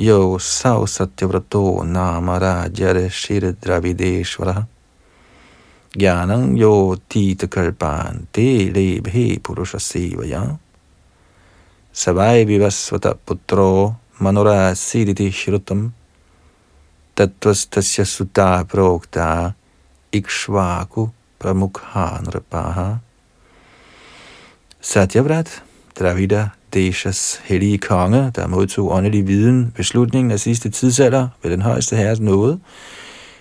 [0.00, 4.64] Yo sau satyavrato nama rajare shire dravideshvara.
[5.98, 10.40] Gyanang yo tita kalpan te lebhe purusha sevaya.
[11.92, 15.92] Savai vivasvata putro manora siditi shrutam
[17.14, 19.52] tattvastasya sutta prokta
[20.12, 22.98] ikshvaku pramukhanrapaha.
[24.80, 25.62] Satyavrat,
[25.98, 31.62] Dravida Deshas hellige konge, der modtog åndelig viden ved slutningen af sidste tidsalder ved den
[31.62, 32.60] højeste herres nåde,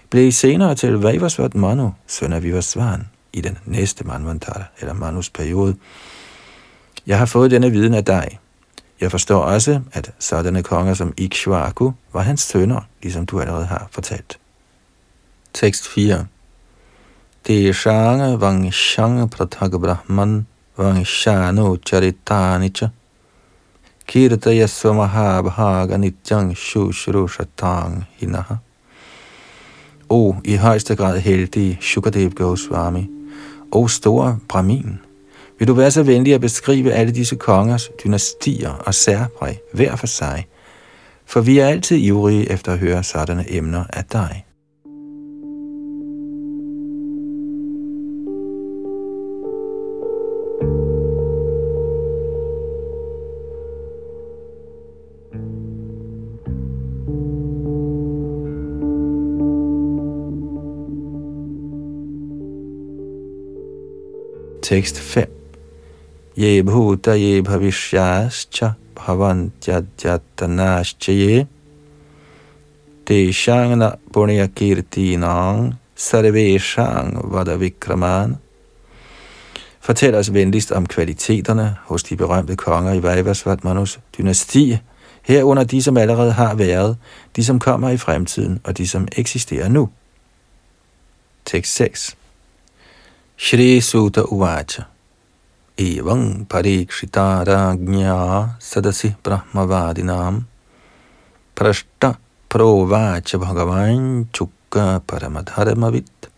[0.10, 5.76] blev senere til Vajvasvat Manu, søn af Vivasvan, i den næste Manvantara, eller Manus periode.
[7.08, 8.39] Jeg har fået denne viden af dig.
[9.02, 13.88] Jeg forstår også, at sådanne konger som Ikshvaku var hans sønner, ligesom du allerede har
[13.91, 14.39] fortalt.
[15.54, 16.26] Tekst 4
[17.47, 20.47] Deshanga Vangshang Prathaga Brahman
[20.78, 22.88] Vangshano Charitanicha.
[24.08, 28.56] Kirtaya Svamahabhaga Nityang Shushurushatang Hinaha.
[30.10, 33.10] O i højeste grad heldige Shukadev Goswami,
[33.72, 35.00] O store Brahmin,
[35.60, 40.07] vil du være så venlig at beskrive alle disse kongers dynastier og særpræg hver for
[40.07, 40.47] sig,
[41.26, 44.45] for vi er altid ivrige efter at høre sådanne emner af dig.
[64.64, 65.39] Tekst 5
[66.40, 71.48] ye bhuta ye bhavishyascha bhavantyadyatanascha ye
[73.06, 78.38] teshangna punya kirtinang sarveshang vadavikraman
[79.80, 84.78] Fortæl os venligst om kvaliteterne hos de berømte konger i Vajvasvatmanus dynasti,
[85.22, 86.98] herunder de, som allerede har været,
[87.36, 89.90] de, som kommer i fremtiden, og de, som eksisterer nu.
[91.46, 92.18] Tekst 6
[93.38, 94.84] Shri Sutta Uvacha
[95.80, 100.43] evang parikshita ragnya sadasi brahmavadinam
[101.55, 102.19] prashta
[102.49, 106.30] provacha bhagavan chukka paramadharmavit.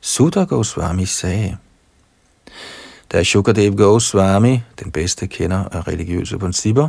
[0.00, 1.56] Sutta Goswami sagde,
[3.12, 6.88] da Shukadev Goswami, den bedste kender af religiøse principper,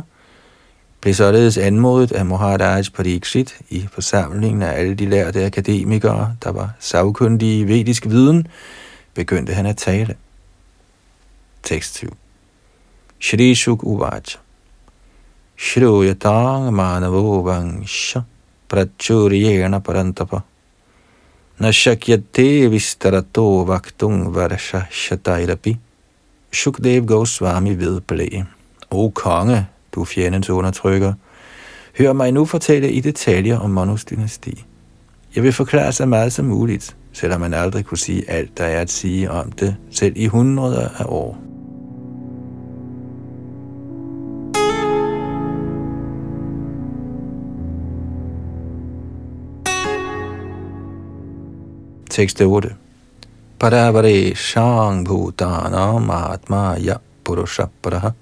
[1.00, 6.70] blev således anmodet af Maharaj Pariksit i forsamlingen af alle de lærte akademikere, der var
[6.80, 8.46] savkundige i vedisk viden,
[9.14, 10.14] begyndte han at tale.
[11.66, 12.10] Tekst 7.
[13.18, 14.38] Shri Shuk Uvacha
[15.58, 18.24] Shruyatang Manavo Vangsha
[18.68, 20.44] Prachuryena Parantapa
[21.58, 25.76] Nashakyate Vistarato Vaktung Varsha Shatairapi
[26.52, 28.44] Shukdev Goswami vedblæ.
[28.90, 31.12] O konge, du fjendens undertrykker,
[31.98, 34.64] Hør mig nu fortælle i detaljer om Manus dynasti.
[35.34, 38.80] Jeg vil forklare så meget som muligt, selvom man aldrig kunne sige alt, der er
[38.80, 41.38] at sige om det, selv i hundreder af år.
[52.16, 52.74] Tekst 8.
[53.60, 58.14] Paravare shang bhutanam atmaya ya purusha paraha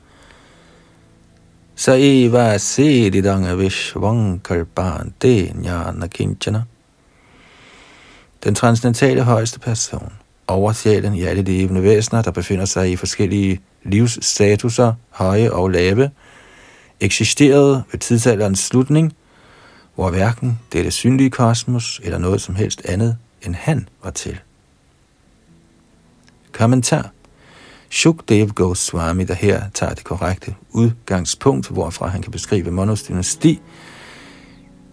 [1.76, 6.64] Sa eva sedidanga vishvang kalpante jnana kinchana
[8.44, 10.12] Den transcendentale højeste person,
[10.46, 16.10] oversjælen i alle levende væsener, der befinder sig i forskellige livsstatuser, høje og lave,
[17.00, 19.12] eksisterede ved tidsalderens slutning,
[19.94, 23.16] hvor hverken dette synlige kosmos eller noget som helst andet
[23.46, 24.40] end han var til.
[26.52, 27.10] Kommentar
[27.90, 33.60] Shukdev Goswami, der her tager det korrekte udgangspunkt, hvorfra han kan beskrive Monos dynasti,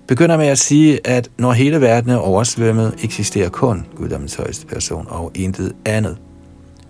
[0.08, 5.08] begynder med at sige, at når hele verden er oversvømmet, eksisterer kun guddommens højeste person
[5.10, 6.18] og intet andet.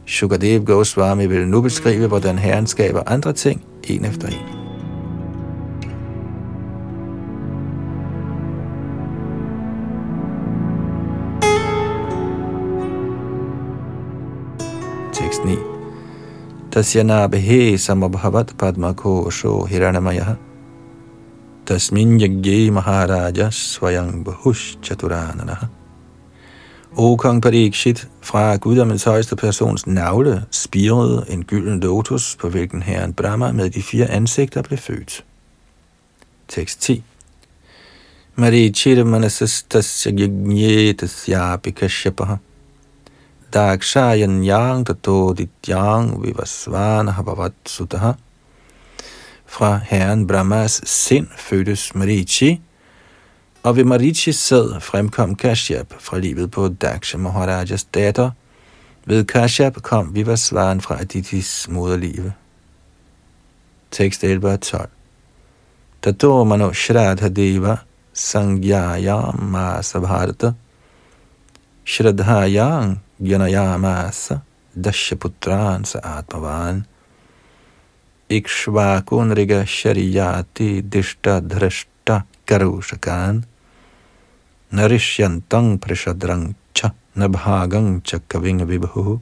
[0.07, 4.60] Shukadev Goswami vil nu beskrive, hvordan Herren skaber andre ting, en efter en.
[15.41, 15.55] Sne.
[15.55, 15.57] 9.
[16.71, 20.37] Tasya nabehe samabhavat padmakosho hiranamaya
[21.65, 25.69] tasmin yagye maharaja svayang bahush chaturanana.
[26.97, 33.13] O kong Parikshit, fra guddommens højeste persons navle spirede en gylden lotus, på hvilken herren
[33.13, 35.23] Brahma med de fire ansigter blev født.
[36.47, 37.03] Tekst 10.
[38.35, 42.35] Marichir manasastasya yagnye tasya kasyapaha
[43.51, 48.15] dakshayan yang tato dityang vivasvana bhavat sutaha.
[49.45, 52.61] Fra herren Brahmas sind fødtes Marichi,
[53.63, 58.31] og ved Marichis sæd fremkom Kashyap fra livet på Daksha Maharajas datter.
[59.05, 62.33] Ved Kashyap kom Vivasvaren fra Aditis moderlive.
[63.91, 64.89] Tekst 11 12.
[66.01, 67.77] Tato mano shraddha deva
[68.13, 70.53] sangyaya masabharata
[71.85, 74.41] shradhayang Janayamasa
[74.73, 76.85] Dashaputran sa Atmavan
[78.29, 83.43] Ikshvakunriga Shariyati Dishta Dhrashta Karushakan
[84.73, 89.21] Narishyantang Prishadrang Cha Nabhagang Cha Kavinga Vibhu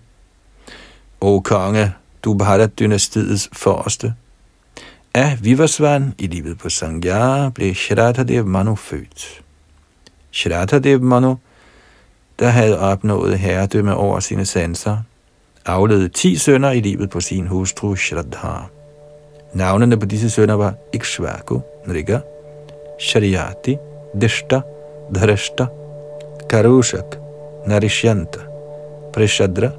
[1.22, 4.14] O konge, du Bharat dynastiets forreste.
[5.14, 9.41] Af Vivasvan i livet på Sangya blev Shradhadev Manu født.
[10.32, 11.36] Shradhadev Manu
[12.39, 14.97] der havde opnået herredømme over sine sanser,
[15.65, 18.57] afledte ti sønner i livet på sin hustru Shraddha.
[19.53, 22.19] Navnene på disse sønner var Ikshvaku, Nriga,
[22.99, 23.77] Shariyati,
[24.21, 24.61] Dishta,
[25.15, 25.65] Dharashta,
[26.49, 27.15] Karushak,
[27.67, 28.39] Narishyanta,
[29.13, 29.69] Prishadra,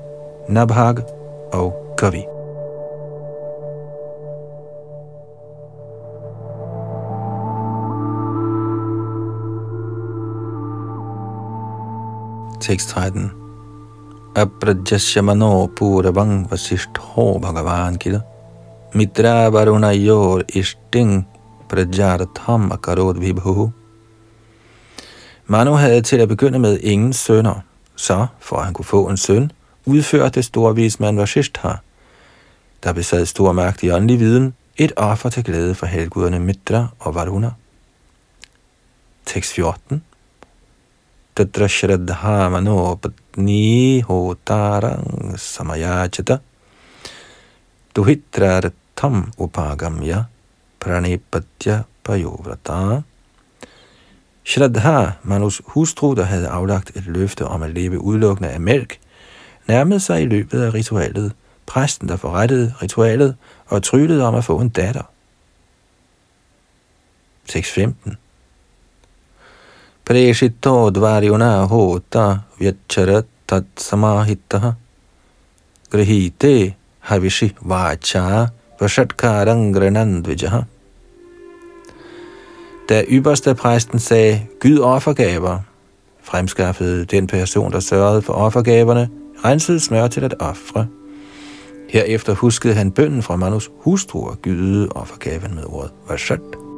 [0.48, 0.96] Nabhag
[1.52, 2.39] og Kavi.
[12.70, 13.30] Tekst 13.
[14.36, 18.22] Aprajasya mano puravang vasishtho bhagavan kila.
[18.94, 21.26] Mitra varuna yor ishting
[21.68, 23.72] prajartham akarod vibhu.
[25.46, 27.60] Manu havde til at begynde med ingen sønner,
[27.96, 29.52] så for at han kunne få en søn,
[29.86, 31.72] udførte store vismand Vashishtha,
[32.82, 37.14] der besad stor magt i åndelig viden, et offer til glæde for helguderne Mitra og
[37.14, 37.50] Varuna.
[39.26, 40.02] Tekst 14
[41.37, 46.31] तत्र श्रद्धा मनोपत्नी होतारं समयाचत
[47.95, 50.27] दुहित्रार्थम upagamya
[50.79, 53.03] pranipatya payovrata.
[54.45, 58.99] Shraddha, Manus hustru, der havde aflagt et løfte om at leve udelukkende af mælk,
[59.67, 61.33] nærmede sig i løbet af ritualet
[61.65, 63.35] præsten, der forrettede ritualet
[63.67, 65.01] og tryllede om at få en datter.
[67.49, 68.15] 6.15
[70.09, 72.25] प्रेषितो द्वार्युणा होता
[72.59, 74.73] व्यच्छरत् तत्समाहितः
[75.93, 76.55] गृहीते
[77.09, 78.49] हविषि vacha
[78.79, 80.65] vashatkarang granandvijaha.
[82.89, 85.59] Da ypperste præsten sagde, Gyd offergaver,
[86.21, 89.09] fremskaffede den person, der sørgede for offergaverne,
[89.45, 90.87] rensede smør til at ofre.
[91.89, 96.68] Herefter huskede han bønden fra Manus hustru og gyde offergaven med ordet Vashat.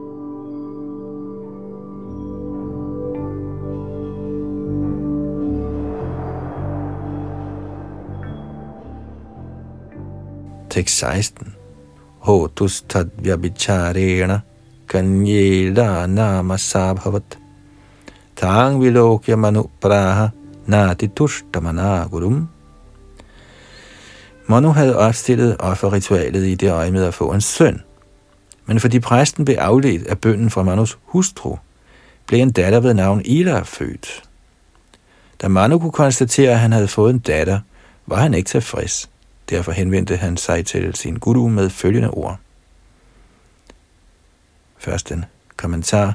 [10.72, 11.54] Tekst 16.
[12.18, 14.40] Hotus tad vyabicharena
[14.88, 17.38] kanyela nama sabhavat.
[18.36, 20.30] Tang vilokya manu praha
[20.66, 22.48] nati tushtamana gurum.
[24.46, 27.82] Manu havde opstillet offerritualet i det øje med at få en søn.
[28.66, 31.56] Men fordi præsten blev afledt af bønden fra Manus hustru,
[32.26, 34.22] blev en datter ved navn Ila født.
[35.42, 37.60] Da Manu kunne konstatere, at han havde fået en datter,
[38.06, 39.11] var han ikke tilfreds.
[39.52, 42.38] Derfor henvendte han sig til sin guru med følgende ord.
[44.78, 45.24] Først en
[45.56, 46.14] kommentar.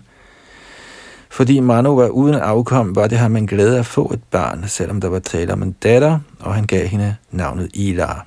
[1.29, 5.01] Fordi Manu var uden afkom, var det ham en glæde at få et barn, selvom
[5.01, 8.25] der var tale om en datter, og han gav hende navnet Ilar.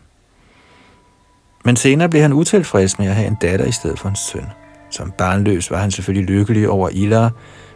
[1.65, 4.47] Men senere blev han utilfreds med at have en datter i stedet for en søn.
[4.91, 7.33] Som barnløs var han selvfølgelig lykkelig over Ilar,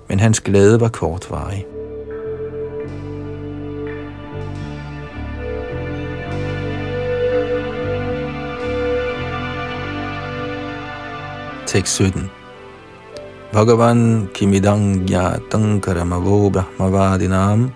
[0.09, 1.67] men hans glæde var kortvarig.
[11.75, 12.31] Tekst 17
[13.53, 17.73] Bhagavan kimidang yatang karamavo brahmavadinam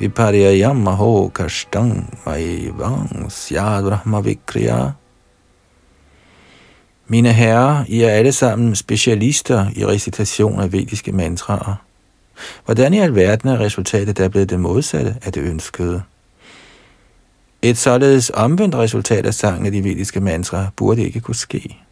[0.00, 4.92] viparyayamaho kashtang vaivang syad brahmavikriya
[7.08, 11.74] Mine herrer, I er alle sammen specialister i recitation af vediske mantraer.
[12.64, 16.02] Hvordan i alverden er resultatet der blevet det modsatte af det ønskede?
[17.62, 21.87] Et således omvendt resultat af sangen af de vediske mantraer burde ikke kunne ske.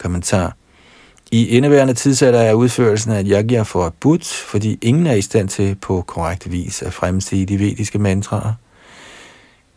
[0.00, 0.56] Kommentar.
[1.32, 6.04] I indeværende tidsalder er udførelsen af yagya forbudt, fordi ingen er i stand til på
[6.06, 8.52] korrekt vis at fremsige de vediske mantraer.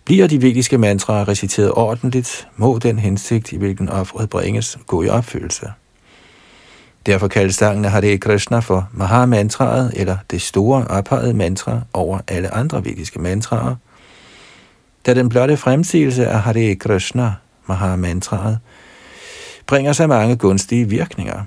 [0.06, 5.10] Bliver de vediske mantraer reciteret ordentligt, må den hensigt, i hvilken offeret bringes, gå i
[5.10, 5.68] opfyldelse.
[7.06, 12.86] Derfor kaldes sangen Hare Krishna for Mahamantraet, eller det store ophøjede mantra over alle andre
[12.86, 13.76] vediske mantraer,
[15.06, 17.34] da den blotte fremsigelse af Hare Krishna,
[17.66, 18.60] Mahamantraet,
[19.74, 21.46] bringer sig mange gunstige virkninger.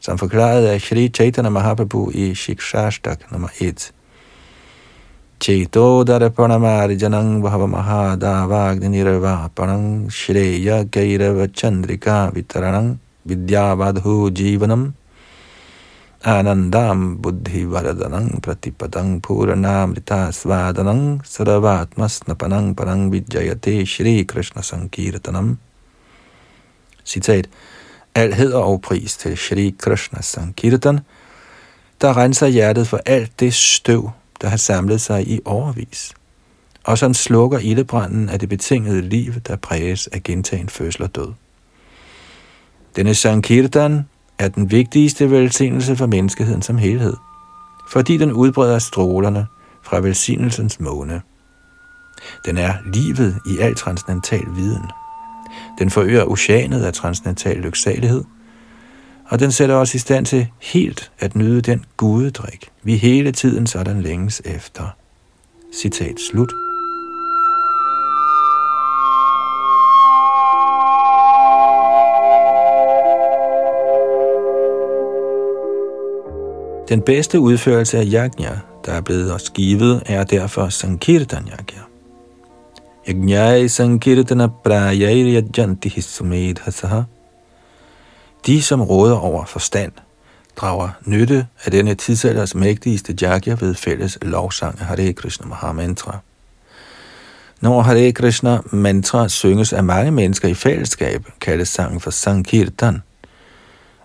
[0.00, 3.92] Som forklaret af Shri Chaitanya Mahaprabhu i Shikshashtak nummer 1.
[5.40, 14.92] Cheto darapanamarjanang bhava mahadavagni nirvapanam shreya gairava chandrika vitaranang vidyavadhu jivanam
[16.22, 25.58] anandam buddhi varadanang pratipadang puranamrita svadanang saravatmasnapanang parang vijayate shri krishna sankirtanam
[27.06, 27.48] citat,
[28.14, 31.00] Al heder og pris til Shri Krishna Sankirtan,
[32.00, 36.12] der renser hjertet for alt det støv, der har samlet sig i overvis,
[36.84, 41.32] og som slukker ildebranden af det betingede liv, der præges af gentagen fødsel og død.
[42.96, 44.02] Denne Sankirtan
[44.38, 47.16] er den vigtigste velsignelse for menneskeheden som helhed,
[47.90, 49.46] fordi den udbreder strålerne
[49.82, 51.22] fra velsignelsens måne.
[52.44, 54.90] Den er livet i al transcendental viden.
[55.78, 58.24] Den forøger oceanet af transcendental lyksalighed,
[59.28, 63.66] og den sætter os i stand til helt at nyde den gudedrik, vi hele tiden
[63.66, 64.84] sådan længes efter.
[65.74, 66.52] Citat slut.
[76.88, 81.95] Den bedste udførelse af yajna, der er blevet os givet, er derfor Sankirtan yajna.
[83.06, 87.02] Yajnai Sankirtana Prayair Yajanti Hisumedhasaha.
[88.46, 89.92] De, som råder over forstand,
[90.56, 96.18] drager nytte af denne tidsalders mægtigste jagya ved fælles lovsang af Hare Krishna Mahamantra.
[97.60, 103.02] Når Hare Krishna mantra synges af mange mennesker i fællesskab, kaldes sangen for Sankirtan.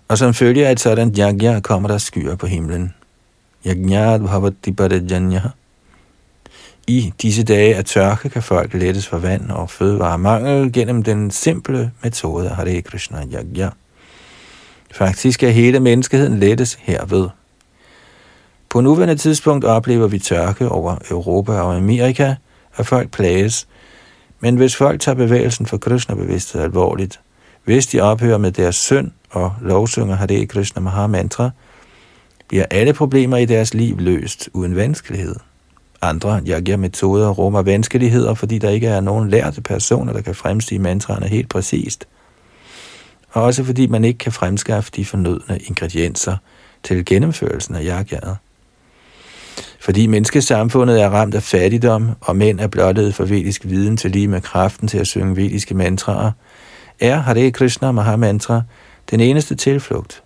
[0.08, 2.94] Og som følge af et sådan jagya kommer der skyer på himlen.
[3.66, 5.42] Yajnat bhavati parajanya
[6.88, 11.92] i disse dage af tørke kan folk lettes for vand og fødevaremangel gennem den simple
[12.04, 13.70] metode Hare Krishna Yagya.
[14.92, 17.30] Faktisk er hele menneskeheden lettes herved.
[18.70, 22.36] På nuværende tidspunkt oplever vi tørke over Europa og Amerika,
[22.76, 23.68] og folk plages.
[24.40, 27.20] Men hvis folk tager bevægelsen for Krishna-bevidsthed alvorligt,
[27.64, 31.50] hvis de ophører med deres synd og lovsynger Hare Krishna Maha Mantra,
[32.48, 35.36] bliver alle problemer i deres liv løst uden vanskelighed.
[36.02, 41.28] Andre yagya-metoder rummer vanskeligheder, fordi der ikke er nogen lærte personer, der kan fremstige mantraerne
[41.28, 42.08] helt præcist.
[43.30, 46.38] Og også fordi man ikke kan fremskaffe de fornødne ingredienser
[46.84, 48.38] til gennemførelsen af yagyaet.
[49.80, 54.28] Fordi menneskesamfundet er ramt af fattigdom, og mænd er blottet for vedisk viden til lige
[54.28, 56.32] med kraften til at synge vediske mantraer,
[57.00, 58.62] er Hare Krishna Mahamantra
[59.12, 60.24] den eneste tilflugt.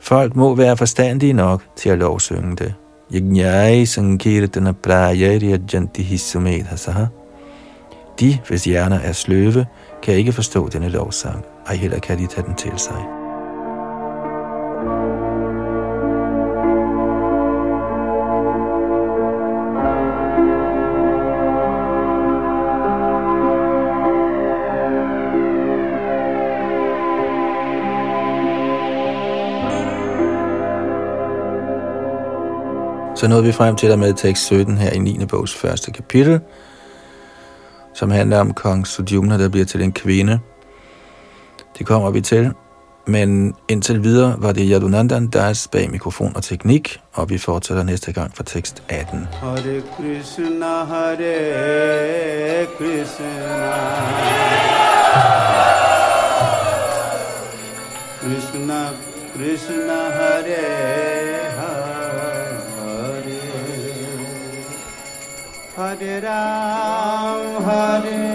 [0.00, 2.74] Folk må være forstandige nok til at lovsynge det.
[3.12, 7.06] Yajnai Sankirtana Prajari Ajanti Hissumedhasaha.
[8.20, 9.66] De, hvis hjerner er sløve,
[10.02, 13.17] kan ikke forstå denne lovsang, og heller kan de tage den til sig.
[33.18, 35.26] Så nåede vi frem til der med tekst 17 her i 9.
[35.26, 36.40] bogs første kapitel,
[37.94, 40.38] som handler om kong Sudyumna, der bliver til en kvinde.
[41.78, 42.52] Det kommer vi til,
[43.06, 47.82] men indtil videre var det Yadunandan, der er bag mikrofon og teknik, og vi fortsætter
[47.82, 49.28] næste gang fra tekst 18.
[49.32, 53.30] Hare Krishna, Hare Krishna.
[58.20, 58.88] Krishna,
[59.34, 61.17] Krishna, Hare
[65.78, 68.27] Hare Ram, Hare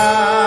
[0.00, 0.39] Hare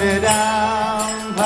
[0.00, 1.36] Ram,